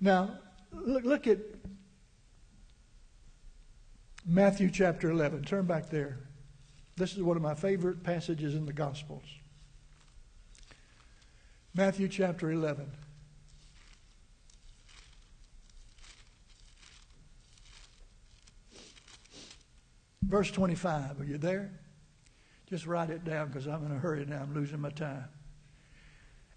[0.00, 0.38] Now,
[0.72, 1.40] look, look at
[4.24, 5.44] Matthew chapter 11.
[5.44, 6.18] Turn back there.
[6.96, 9.26] This is one of my favorite passages in the Gospels.
[11.74, 12.90] Matthew chapter 11.
[20.22, 21.20] Verse 25.
[21.20, 21.72] Are you there?
[22.68, 24.40] Just write it down because I'm in a hurry now.
[24.42, 25.28] I'm losing my time.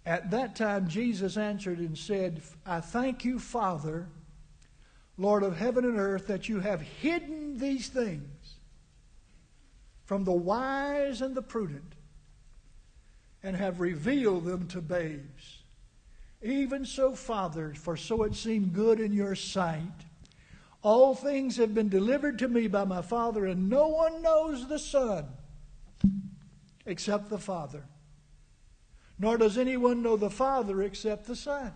[0.05, 4.07] At that time, Jesus answered and said, I thank you, Father,
[5.18, 8.55] Lord of heaven and earth, that you have hidden these things
[10.05, 11.95] from the wise and the prudent
[13.41, 15.63] and have revealed them to babes.
[16.41, 20.05] Even so, Father, for so it seemed good in your sight.
[20.86, 24.78] All things have been delivered to me by my Father, and no one knows the
[24.78, 25.26] Son
[26.86, 27.88] except the Father.
[29.18, 31.74] Nor does anyone know the Father except the Son.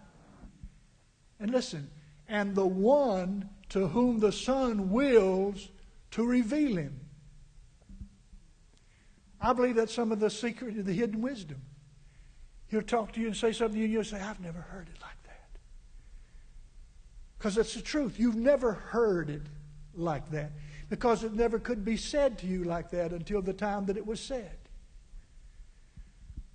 [1.39, 1.89] And listen,
[2.27, 5.69] and the one to whom the Son wills
[6.11, 6.99] to reveal him.
[9.41, 11.63] I believe that's some of the secret of the hidden wisdom.
[12.67, 15.09] He'll talk to you and say something, and you'll say, I've never heard it like
[15.13, 15.18] that.
[17.39, 18.19] Because it's the truth.
[18.19, 19.43] You've never heard it
[19.95, 20.51] like that.
[20.89, 24.05] Because it never could be said to you like that until the time that it
[24.05, 24.57] was said.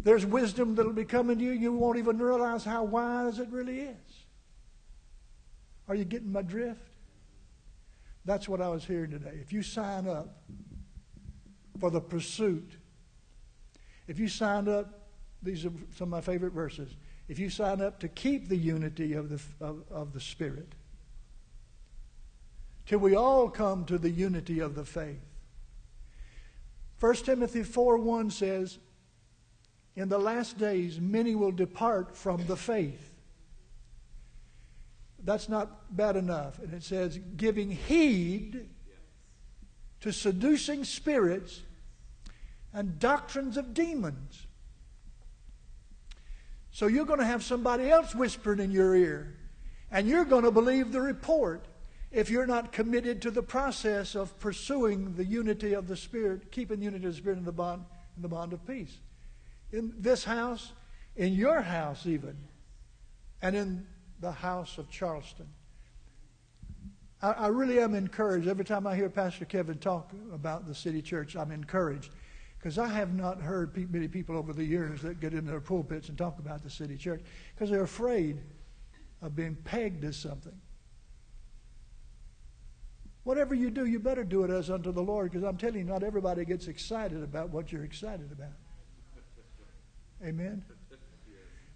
[0.03, 3.81] There's wisdom that'll be coming to you, you won't even realize how wise it really
[3.81, 4.27] is.
[5.89, 6.81] Are you getting my drift?
[8.27, 9.39] That's what I was hearing today.
[9.41, 10.43] If you sign up
[11.81, 12.73] for the pursuit,
[14.07, 15.09] if you sign up,
[15.43, 16.95] these are some of my favorite verses.
[17.29, 20.75] If you sign up to keep the unity of the, of, of the Spirit,
[22.87, 25.23] till we all come to the unity of the faith.
[27.01, 28.79] 1 Timothy 4 1 says,
[29.97, 33.11] In the last days, many will depart from the faith.
[35.25, 36.59] That's not bad enough.
[36.59, 38.69] And it says, giving heed
[40.01, 41.63] to seducing spirits
[42.75, 44.44] and doctrines of demons.
[46.75, 49.33] So you're going to have somebody else whispering in your ear,
[49.93, 51.67] and you're going to believe the report
[52.11, 56.81] if you're not committed to the process of pursuing the unity of the Spirit, keeping
[56.81, 57.85] the unity of the Spirit in the bond,
[58.17, 58.99] in the bond of peace.
[59.71, 60.73] In this house,
[61.15, 62.37] in your house even,
[63.41, 63.87] and in
[64.19, 65.47] the house of Charleston.
[67.23, 68.49] I, I really am encouraged.
[68.49, 72.11] Every time I hear Pastor Kevin talk about the city church, I'm encouraged.
[72.65, 76.09] Because I have not heard many people over the years that get in their pulpits
[76.09, 77.21] and talk about the city church
[77.55, 78.41] because they're afraid
[79.21, 80.59] of being pegged as something.
[83.25, 85.85] Whatever you do, you better do it as unto the Lord, because I'm telling you,
[85.85, 88.55] not everybody gets excited about what you're excited about.
[90.25, 90.65] Amen?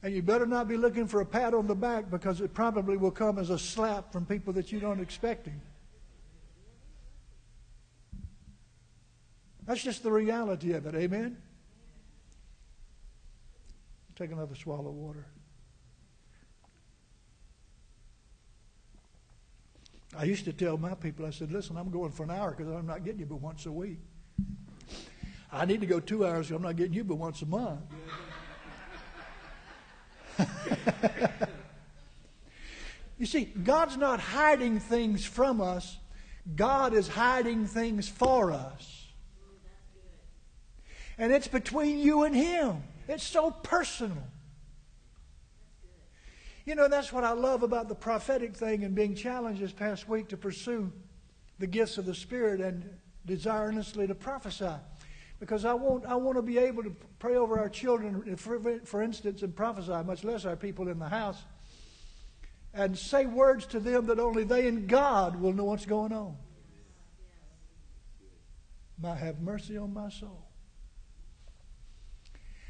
[0.02, 2.96] And you better not be looking for a pat on the back because it probably
[2.96, 5.50] will come as a slap from people that you don't expect.
[9.68, 10.94] That's just the reality of it.
[10.94, 11.36] Amen?
[14.16, 15.26] Take another swallow of water.
[20.16, 22.72] I used to tell my people, I said, listen, I'm going for an hour because
[22.72, 23.98] I'm not getting you but once a week.
[25.52, 27.80] I need to go two hours I'm not getting you but once a month.
[33.18, 35.98] you see, God's not hiding things from us,
[36.56, 38.97] God is hiding things for us.
[41.18, 42.82] And it's between you and Him.
[43.08, 44.22] It's so personal.
[46.64, 50.08] You know, that's what I love about the prophetic thing and being challenged this past
[50.08, 50.92] week to pursue
[51.58, 52.88] the gifts of the Spirit and
[53.24, 54.74] desire earnestly to prophesy.
[55.40, 59.42] Because I want, I want to be able to pray over our children, for, instance,
[59.42, 61.42] and prophesy, much less our people in the house,
[62.74, 66.36] and say words to them that only they and God will know what's going on.
[69.00, 70.47] My have mercy on my soul.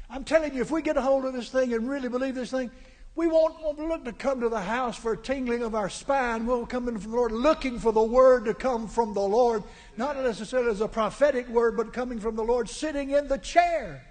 [0.09, 2.51] I'm telling you, if we get a hold of this thing and really believe this
[2.51, 2.71] thing,
[3.15, 6.45] we won't, look to come to the house for a tingling of our spine.
[6.45, 9.63] We'll come in from the Lord looking for the word to come from the Lord,
[9.97, 14.05] not necessarily as a prophetic word, but coming from the Lord sitting in the chair.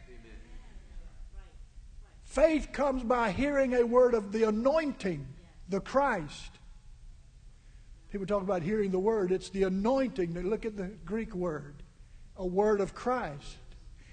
[2.24, 5.26] Faith comes by hearing a word of the anointing,
[5.68, 6.58] the Christ.
[8.12, 9.32] People talk about hearing the word.
[9.32, 10.34] It's the anointing.
[10.48, 11.82] Look at the Greek word,
[12.36, 13.56] a word of Christ.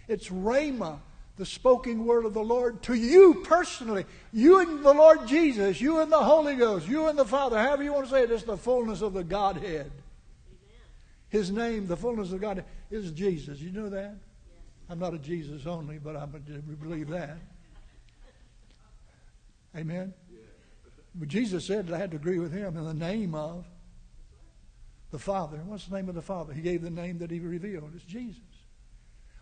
[0.07, 0.99] It's rhema,
[1.37, 4.05] the spoken word of the Lord to you personally.
[4.31, 7.83] You and the Lord Jesus, you and the Holy Ghost, you and the Father, however
[7.83, 9.91] you want to say it, it's the fullness of the Godhead.
[11.29, 13.59] His name, the fullness of God, is Jesus.
[13.59, 14.15] You know that?
[14.89, 17.37] I'm not a Jesus only, but I believe that.
[19.75, 20.13] Amen?
[21.15, 23.65] But Jesus said that I had to agree with him in the name of
[25.11, 25.57] the Father.
[25.65, 26.53] What's the name of the Father?
[26.53, 27.91] He gave the name that he revealed.
[27.95, 28.41] It's Jesus.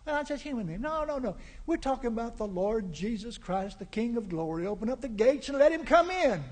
[0.06, 0.82] Well, that's human name.
[0.82, 1.36] No, no, no.
[1.66, 4.66] We're talking about the Lord Jesus Christ, the King of glory.
[4.66, 6.44] Open up the gates and let him come in.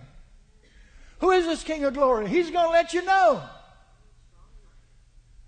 [1.19, 2.29] Who is this King of glory?
[2.29, 3.43] He's going to let you know.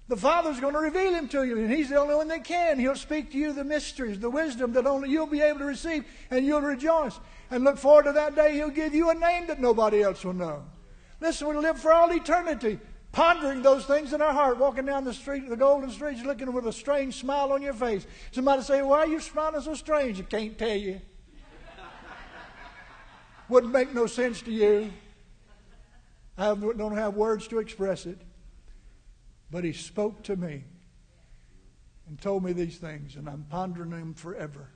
[0.07, 2.79] The Father's going to reveal him to you, and He's the only one that can.
[2.79, 6.05] He'll speak to you the mysteries, the wisdom that only you'll be able to receive,
[6.31, 7.19] and you'll rejoice.
[7.51, 10.35] And look forward to that day He'll give you a name that nobody else will
[10.35, 10.63] know.
[11.21, 12.79] Listen, we'll live for all eternity
[13.15, 16.67] pondering those things in our heart, walking down the street, the golden streets, looking with
[16.67, 18.07] a strange smile on your face.
[18.33, 20.21] Somebody say, Why are you smiling so strange?
[20.21, 21.01] I can't tell you.
[23.49, 24.93] Wouldn't make no sense to you.
[26.37, 28.21] I don't have words to express it.
[29.51, 30.65] But he spoke to me
[32.09, 34.71] and told me these things, and I'm pondering them forever.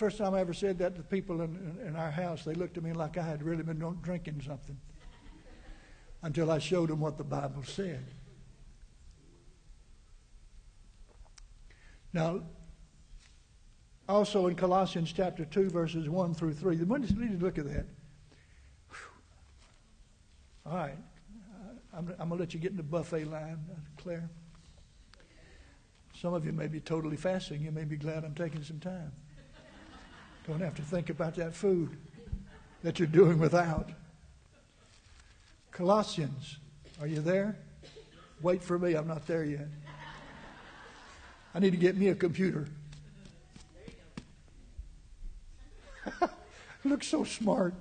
[0.00, 2.78] First time I ever said that to people in, in, in, our house, they looked
[2.78, 4.80] at me like I had really been drinking something
[6.22, 8.02] until I showed them what the Bible said.
[12.14, 12.40] Now,
[14.08, 17.66] also in Colossians chapter 2, verses 1 through 3, the one need to look at
[17.66, 17.86] that.
[20.64, 20.96] All right.
[21.92, 24.30] I'm, I'm going to let you get in the buffet line, uh, Claire.
[26.18, 27.60] Some of you may be totally fasting.
[27.60, 29.12] You may be glad I'm taking some time.
[30.50, 31.96] Don't have to think about that food.
[32.82, 33.90] that you're doing without.
[35.70, 36.58] Colossians,
[37.00, 37.56] are you there?
[38.42, 39.68] Wait for me, I'm not there yet.
[41.54, 42.66] I need to get me a computer.
[46.84, 47.74] Looks so smart.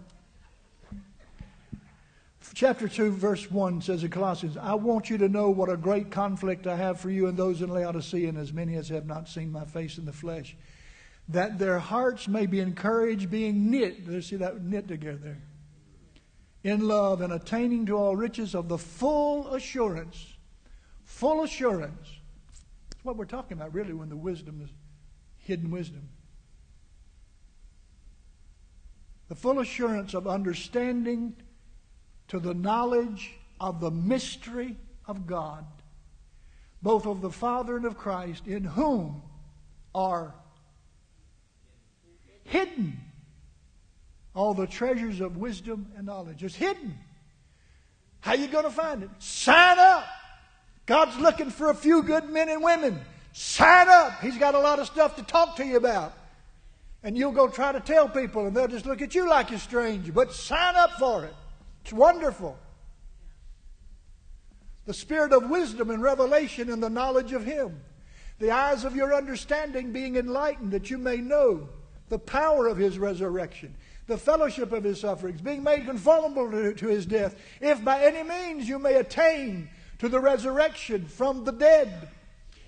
[2.53, 6.11] Chapter 2, verse 1 says in Colossians, I want you to know what a great
[6.11, 9.28] conflict I have for you and those in Laodicea, and as many as have not
[9.28, 10.55] seen my face in the flesh,
[11.30, 14.08] that their hearts may be encouraged, being knit.
[14.08, 15.38] Let's see that knit together.
[16.64, 20.34] In love and attaining to all riches of the full assurance.
[21.06, 22.08] Full assurance.
[22.90, 24.70] That's what we're talking about, really, when the wisdom is
[25.38, 26.10] hidden wisdom.
[29.28, 31.36] The full assurance of understanding
[32.30, 34.76] to the knowledge of the mystery
[35.06, 35.66] of God,
[36.82, 39.22] both of the Father and of Christ, in whom
[39.94, 40.34] are
[42.50, 43.00] hidden
[44.36, 46.43] all the treasures of wisdom and knowledge.
[46.43, 46.97] It's hidden.
[48.22, 49.10] How you going to find it?
[49.20, 50.06] Sign up.
[50.86, 53.00] God's looking for a few good men and women.
[53.34, 54.22] Sign up.
[54.22, 56.14] He's got a lot of stuff to talk to you about.
[57.04, 59.60] And you'll go try to tell people, and they'll just look at you like you're
[59.60, 60.14] strange.
[60.14, 61.36] But sign up for it.
[61.84, 62.58] It's wonderful.
[64.86, 67.80] The spirit of wisdom and revelation and the knowledge of Him.
[68.39, 71.70] The eyes of your understanding being enlightened that you may know
[72.10, 73.76] the power of His resurrection,
[74.07, 78.28] the fellowship of His sufferings, being made conformable to, to His death, if by any
[78.28, 82.10] means you may attain to the resurrection from the dead.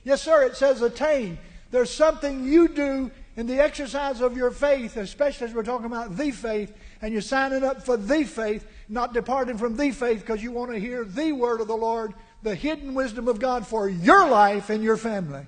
[0.03, 1.37] Yes, sir, it says attain.
[1.71, 6.17] There's something you do in the exercise of your faith, especially as we're talking about
[6.17, 10.43] the faith, and you're signing up for the faith, not departing from the faith because
[10.43, 12.13] you want to hear the word of the Lord,
[12.43, 15.45] the hidden wisdom of God for your life and your family,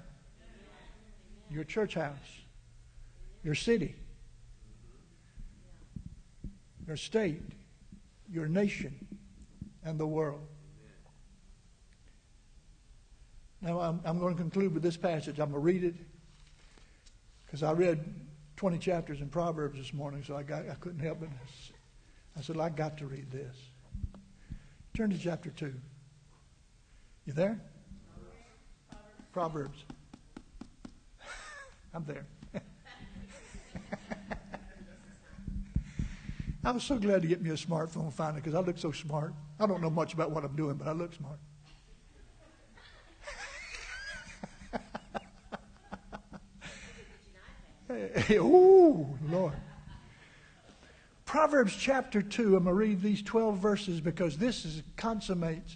[1.52, 2.14] your church house,
[3.44, 3.96] your city,
[6.88, 7.42] your state,
[8.32, 9.06] your nation,
[9.84, 10.48] and the world.
[13.62, 15.40] Now, I'm, I'm going to conclude with this passage.
[15.40, 15.96] I'm going to read it
[17.46, 18.04] because I read
[18.58, 21.30] 20 chapters in Proverbs this morning, so I, got, I couldn't help it.
[22.38, 23.56] I said, I got to read this.
[24.94, 25.74] Turn to chapter 2.
[27.26, 27.60] You there?
[29.32, 29.86] Proverbs.
[31.94, 32.26] I'm there.
[36.66, 39.34] I was so glad to get me a smartphone finally because I look so smart.
[39.60, 41.38] I don't know much about what I'm doing, but I look smart.
[48.40, 49.54] oh, Lord.
[51.26, 55.76] Proverbs chapter 2, I'm going to read these 12 verses because this is, consummates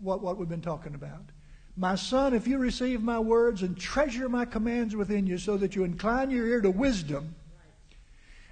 [0.00, 1.30] what, what we've been talking about.
[1.76, 5.76] My son, if you receive my words and treasure my commands within you so that
[5.76, 7.36] you incline your ear to wisdom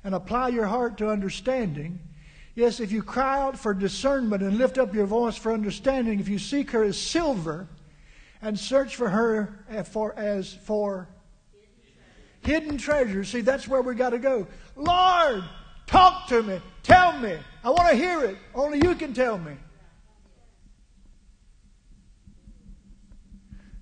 [0.04, 2.00] and apply your heart to understanding,
[2.54, 6.28] yes, if you cry out for discernment and lift up your voice for understanding, if
[6.28, 7.68] you seek her as silver
[8.40, 11.08] and search for her for, as for
[12.42, 13.28] hidden treasures.
[13.28, 14.46] See, that's where we got to go.
[14.76, 15.44] Lord,
[15.86, 16.60] talk to me.
[16.82, 17.38] Tell me.
[17.64, 18.36] I want to hear it.
[18.54, 19.52] Only you can tell me.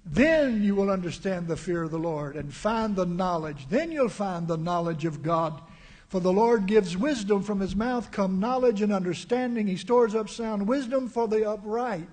[0.05, 3.69] Then you will understand the fear of the Lord and find the knowledge.
[3.69, 5.63] Then you'll find the knowledge of God.
[6.11, 9.69] For the Lord gives wisdom from his mouth, come knowledge and understanding.
[9.69, 12.09] He stores up sound wisdom for the upright.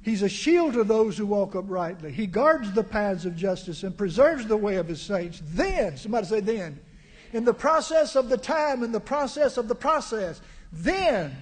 [0.00, 2.10] He's a shield to those who walk uprightly.
[2.10, 5.42] He guards the paths of justice and preserves the way of his saints.
[5.44, 6.80] Then, somebody say, then,
[7.34, 10.40] in the process of the time, in the process of the process,
[10.72, 11.36] then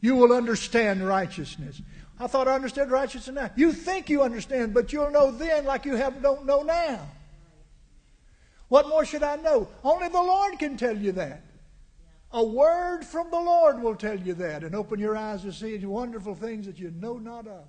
[0.00, 1.82] you will understand righteousness.
[2.20, 3.50] I thought I understood righteousness now.
[3.56, 7.08] You think you understand, but you'll know then like you have, don't know now.
[8.68, 9.68] What more should I know?
[9.84, 11.42] Only the Lord can tell you that.
[12.32, 15.78] A word from the Lord will tell you that and open your eyes to see
[15.78, 17.68] wonderful things that you know not of.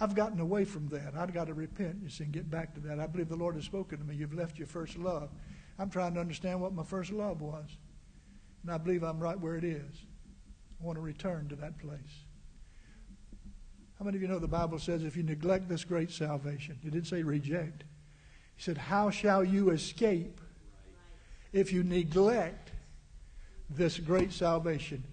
[0.00, 1.14] I've gotten away from that.
[1.16, 2.98] I've got to repent, you see, and get back to that.
[2.98, 4.16] I believe the Lord has spoken to me.
[4.16, 5.30] You've left your first love.
[5.78, 7.76] I'm trying to understand what my first love was.
[8.62, 10.04] And I believe I'm right where it is.
[10.80, 12.23] I want to return to that place.
[13.98, 16.90] How many of you know the Bible says if you neglect this great salvation, it
[16.90, 17.84] didn't say reject.
[18.56, 20.40] He said, How shall you escape
[21.52, 22.72] if you neglect
[23.70, 25.04] this great salvation?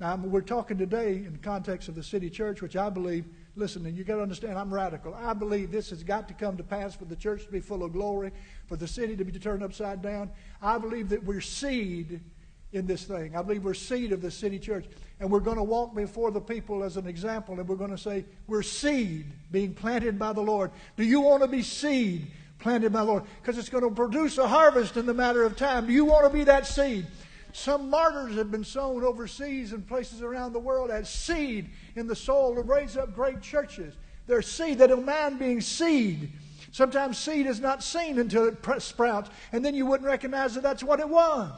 [0.00, 3.24] Now, we're talking today in the context of the city church, which I believe
[3.56, 5.14] Listen, and you got to understand, I'm radical.
[5.14, 7.84] I believe this has got to come to pass for the church to be full
[7.84, 8.32] of glory,
[8.66, 10.30] for the city to be turned upside down.
[10.60, 12.20] I believe that we're seed
[12.74, 13.34] in this thing.
[13.36, 14.84] I believe we're seed of the city church.
[15.20, 17.98] And we're going to walk before the people as an example, and we're going to
[17.98, 20.72] say, we're seed being planted by the Lord.
[20.96, 22.26] Do you want to be seed
[22.58, 25.54] planted by the Lord, because it's going to produce a harvest in the matter of
[25.56, 25.86] time.
[25.86, 27.06] Do you want to be that seed?
[27.52, 32.16] Some martyrs have been sown overseas and places around the world as seed in the
[32.16, 33.94] soil to raise up great churches.
[34.26, 34.78] They're seed.
[34.78, 36.32] They don't mind being seed.
[36.72, 40.82] Sometimes seed is not seen until it sprouts, and then you wouldn't recognize that that's
[40.82, 41.52] what it was.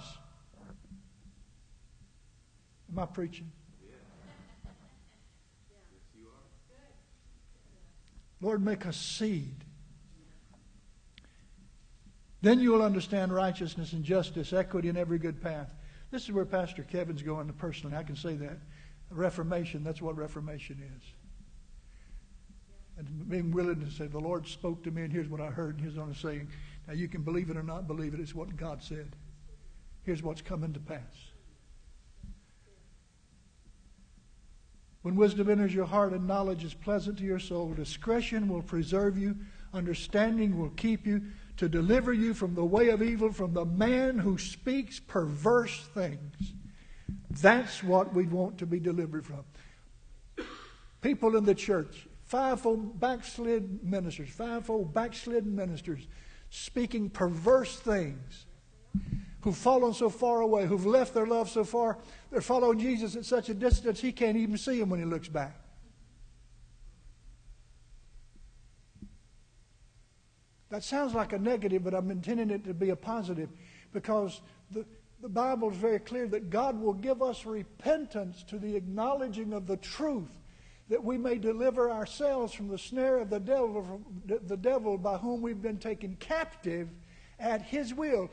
[2.96, 3.52] Am I preaching?
[8.40, 9.64] Lord, make us seed.
[12.40, 15.74] Then you will understand righteousness and justice, equity, and every good path.
[16.10, 17.96] This is where Pastor Kevin's going personally.
[17.96, 18.58] I can say that.
[19.10, 21.02] Reformation, that's what Reformation is.
[22.98, 25.74] And being willing to say, the Lord spoke to me, and here's what I heard,
[25.74, 26.48] and here's what I'm saying.
[26.86, 28.20] Now, you can believe it or not believe it.
[28.20, 29.16] It's what God said.
[30.02, 31.32] Here's what's coming to pass.
[35.06, 39.16] When wisdom enters your heart and knowledge is pleasant to your soul, discretion will preserve
[39.16, 39.36] you,
[39.72, 41.22] understanding will keep you,
[41.58, 46.54] to deliver you from the way of evil, from the man who speaks perverse things.
[47.30, 49.44] That's what we want to be delivered from.
[51.02, 56.08] People in the church, fivefold backslid ministers, fivefold backslidden ministers,
[56.50, 58.46] speaking perverse things
[59.40, 61.98] who've fallen so far away, who've left their love so far,
[62.30, 65.28] they're following Jesus at such a distance he can't even see him when he looks
[65.28, 65.56] back.
[70.70, 73.50] That sounds like a negative, but I'm intending it to be a positive
[73.92, 74.40] because
[74.72, 74.84] the,
[75.22, 79.66] the Bible is very clear that God will give us repentance to the acknowledging of
[79.66, 80.36] the truth
[80.88, 85.42] that we may deliver ourselves from the snare of the devil, the devil by whom
[85.42, 86.88] we've been taken captive
[87.40, 88.30] at his will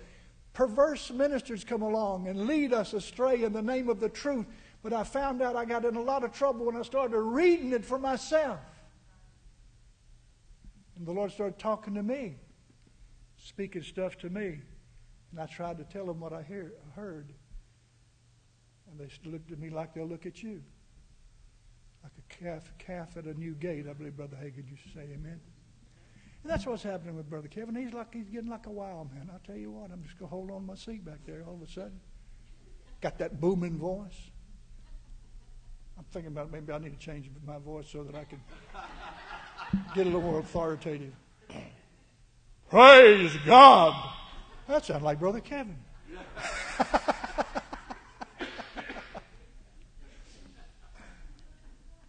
[0.54, 4.45] perverse ministers come along and lead us astray in the name of the truth.
[4.82, 7.72] But I found out I got in a lot of trouble when I started reading
[7.72, 8.60] it for myself.
[10.97, 12.36] And the Lord started talking to me,
[13.38, 14.60] speaking stuff to me.
[15.32, 17.34] And I tried to tell them what I hear, heard.
[18.89, 20.62] And they looked at me like they'll look at you.
[22.04, 25.08] Like a calf, calf at a new gate, I believe Brother Hagin used to say,
[25.14, 25.39] Amen.
[26.43, 27.73] And that's what's happening with Brother Kevin.
[27.73, 29.29] He's like he's getting like a wild man.
[29.31, 31.61] I'll tell you what, I'm just gonna hold on my seat back there all of
[31.61, 32.01] a sudden.
[32.99, 34.29] Got that booming voice.
[35.97, 38.41] I'm thinking about maybe I need to change my voice so that I can
[39.95, 41.13] get a little more authoritative.
[42.69, 44.11] Praise God.
[44.67, 45.77] That sounds like Brother Kevin.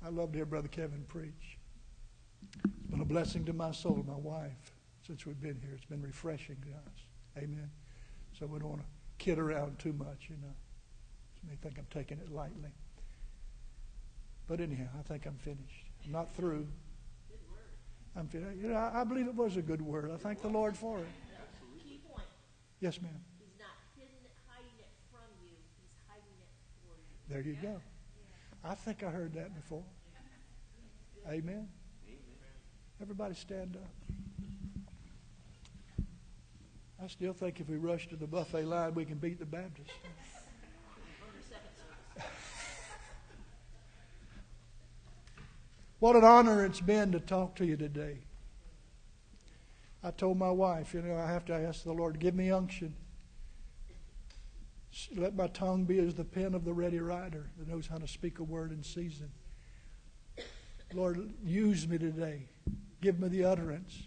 [0.04, 1.53] I love to hear Brother Kevin preach
[2.94, 4.72] been a blessing to my soul, my wife,
[5.04, 5.72] since we've been here.
[5.74, 7.02] It's been refreshing to us.
[7.36, 7.68] Amen.
[8.38, 8.86] So we don't want to
[9.18, 10.54] kid around too much, you know.
[11.42, 12.70] You may think I'm taking it lightly.
[14.46, 15.86] But anyhow, I think I'm finished.
[16.04, 16.68] I'm not through.
[18.16, 18.58] I'm finished.
[18.62, 20.12] You know, I, I believe it was a good word.
[20.12, 21.06] I thank the Lord for it.
[21.82, 22.28] Key point.
[22.78, 23.10] Yes, ma'am.
[23.40, 23.74] He's not
[24.46, 25.50] hiding it from you.
[25.80, 26.48] He's hiding it
[26.86, 27.34] for you.
[27.34, 27.80] There you go.
[28.62, 29.82] I think I heard that before.
[31.28, 31.66] Amen.
[33.00, 33.90] Everybody stand up.
[37.02, 39.90] I still think if we rush to the buffet line, we can beat the Baptists.
[45.98, 48.20] what an honor it's been to talk to you today.
[50.02, 52.94] I told my wife, you know, I have to ask the Lord give me unction.
[55.16, 58.06] Let my tongue be as the pen of the ready writer that knows how to
[58.06, 59.30] speak a word in season.
[60.94, 62.46] Lord, use me today.
[63.04, 64.04] Give me the utterance.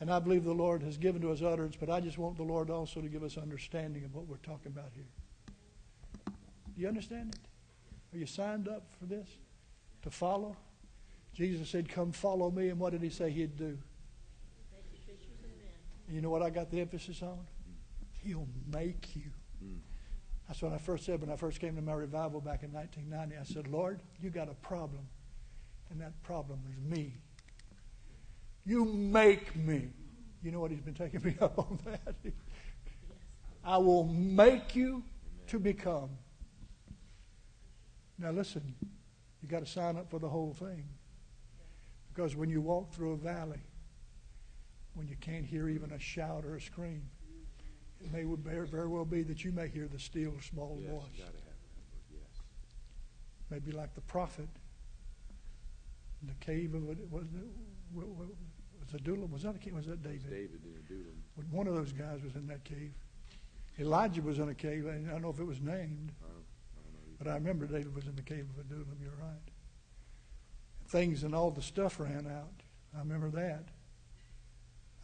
[0.00, 2.42] And I believe the Lord has given to us utterance, but I just want the
[2.42, 5.06] Lord also to give us understanding of what we're talking about here.
[6.26, 8.16] Do you understand it?
[8.16, 9.28] Are you signed up for this?
[10.02, 10.56] To follow?
[11.32, 12.70] Jesus said, Come follow me.
[12.70, 13.78] And what did he say he'd do?
[16.08, 17.38] You know what I got the emphasis on?
[18.24, 19.30] He'll make you.
[20.48, 23.36] That's what I first said when I first came to my revival back in 1990.
[23.36, 25.06] I said, Lord, you got a problem.
[25.90, 27.14] And that problem is me.
[28.68, 29.88] You make me.
[30.42, 30.70] You know what?
[30.70, 32.14] He's been taking me up on that.
[33.64, 35.02] I will make you
[35.46, 36.10] to become.
[38.18, 38.74] Now, listen,
[39.42, 40.84] you got to sign up for the whole thing.
[42.12, 43.62] Because when you walk through a valley,
[44.92, 47.08] when you can't hear even a shout or a scream,
[48.00, 48.24] it may
[48.66, 51.02] very well be that you may hear the still small yes, voice.
[51.16, 52.20] Yes.
[53.48, 54.48] Maybe like the prophet
[56.20, 56.82] in the cave of
[58.92, 59.32] was it, was Adullam?
[59.32, 59.74] Was that a king?
[59.74, 60.30] Was that David?
[60.30, 61.50] David and Adullam.
[61.50, 62.92] One of those guys was in that cave.
[63.78, 64.86] Elijah was in a cave.
[64.88, 66.44] I don't know if it was named, I don't,
[66.78, 68.96] I but I remember David was in the cave of Adullam.
[69.00, 69.52] You're right.
[70.88, 72.62] Things and all the stuff ran out.
[72.94, 73.64] I remember that.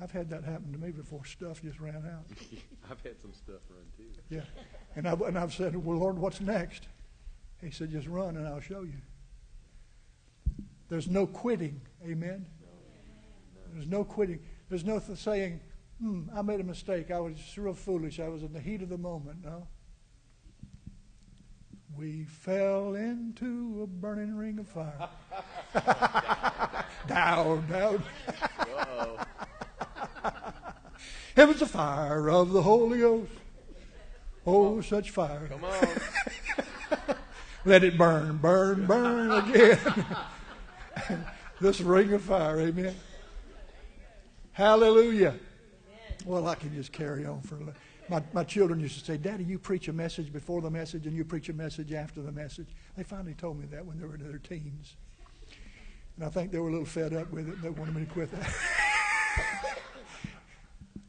[0.01, 1.25] I've had that happen to me before.
[1.25, 2.27] Stuff just ran out.
[2.91, 4.11] I've had some stuff run too.
[4.29, 4.41] Yeah.
[4.97, 6.89] And I've, and I've said, Well, Lord, what's next?
[7.61, 9.01] He said, Just run and I'll show you.
[10.89, 11.81] There's no quitting.
[12.05, 12.47] Amen.
[13.75, 14.39] There's no quitting.
[14.69, 15.61] There's no th- saying,
[16.01, 17.11] hmm, I made a mistake.
[17.11, 18.21] I was just real foolish.
[18.21, 19.45] I was in the heat of the moment.
[19.45, 19.67] No.
[21.97, 25.09] We fell into a burning ring of fire.
[27.09, 28.03] down, down.
[31.37, 33.33] It was the fire of the Holy Ghost.
[34.47, 35.49] Oh, such fire.
[35.51, 37.17] Come on.
[37.65, 39.79] Let it burn, burn, burn again.
[41.61, 42.95] this ring of fire, amen.
[44.55, 45.35] Hallelujah.
[46.25, 47.75] Well, I can just carry on for a little.
[48.09, 51.17] My, my children used to say, Daddy, you preach a message before the message and
[51.17, 52.69] you preach a message after the message.
[52.97, 54.95] They finally told me that when they were in their teens.
[56.17, 58.05] And I think they were a little fed up with it and they wanted me
[58.05, 58.55] to quit that.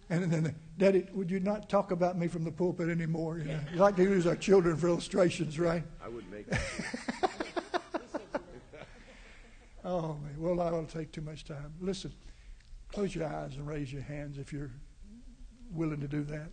[0.09, 3.37] and then, they, Daddy, would you not talk about me from the pulpit anymore?
[3.37, 5.83] You know, you like to use our children for illustrations, right?
[6.03, 6.61] I wouldn't make that.
[9.83, 10.33] Oh, man.
[10.39, 11.71] Well, I will take too much time.
[11.79, 12.11] Listen,
[12.95, 14.71] close your eyes and raise your hands if you're
[15.69, 16.47] willing to do that.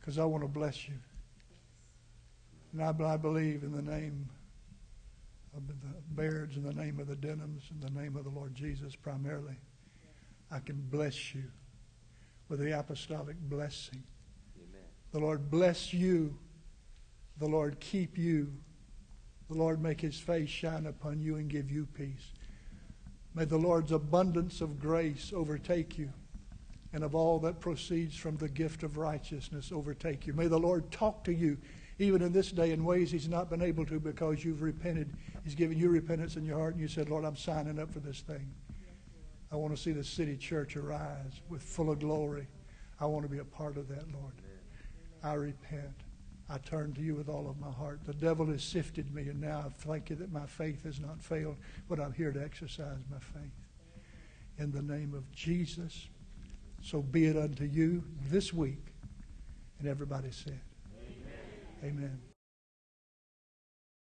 [0.00, 0.94] Because I want to bless you.
[2.72, 4.30] And I, I believe in the name
[5.54, 5.74] of the
[6.12, 9.56] Bairds, in the name of the Denhams, in the name of the Lord Jesus primarily.
[10.50, 11.44] I can bless you
[12.48, 14.02] with the apostolic blessing.
[14.56, 14.80] Amen.
[15.12, 16.38] The Lord bless you.
[17.38, 18.50] The Lord keep you.
[19.50, 22.32] The Lord make his face shine upon you and give you peace.
[23.36, 26.10] May the Lord's abundance of grace overtake you
[26.94, 30.32] and of all that proceeds from the gift of righteousness overtake you.
[30.32, 31.58] May the Lord talk to you
[31.98, 35.12] even in this day in ways he's not been able to because you've repented.
[35.44, 38.00] He's given you repentance in your heart and you said, Lord, I'm signing up for
[38.00, 38.50] this thing.
[39.52, 42.48] I want to see the city church arise with full of glory.
[42.98, 44.32] I want to be a part of that, Lord.
[45.22, 46.05] I repent.
[46.48, 48.00] I turn to you with all of my heart.
[48.04, 51.20] The devil has sifted me, and now I thank you that my faith has not
[51.20, 51.56] failed,
[51.88, 53.50] but I'm here to exercise my faith.
[54.58, 56.08] In the name of Jesus,
[56.82, 58.86] so be it unto you this week.
[59.80, 60.60] And everybody said,
[61.82, 61.98] Amen.
[61.98, 62.25] Amen.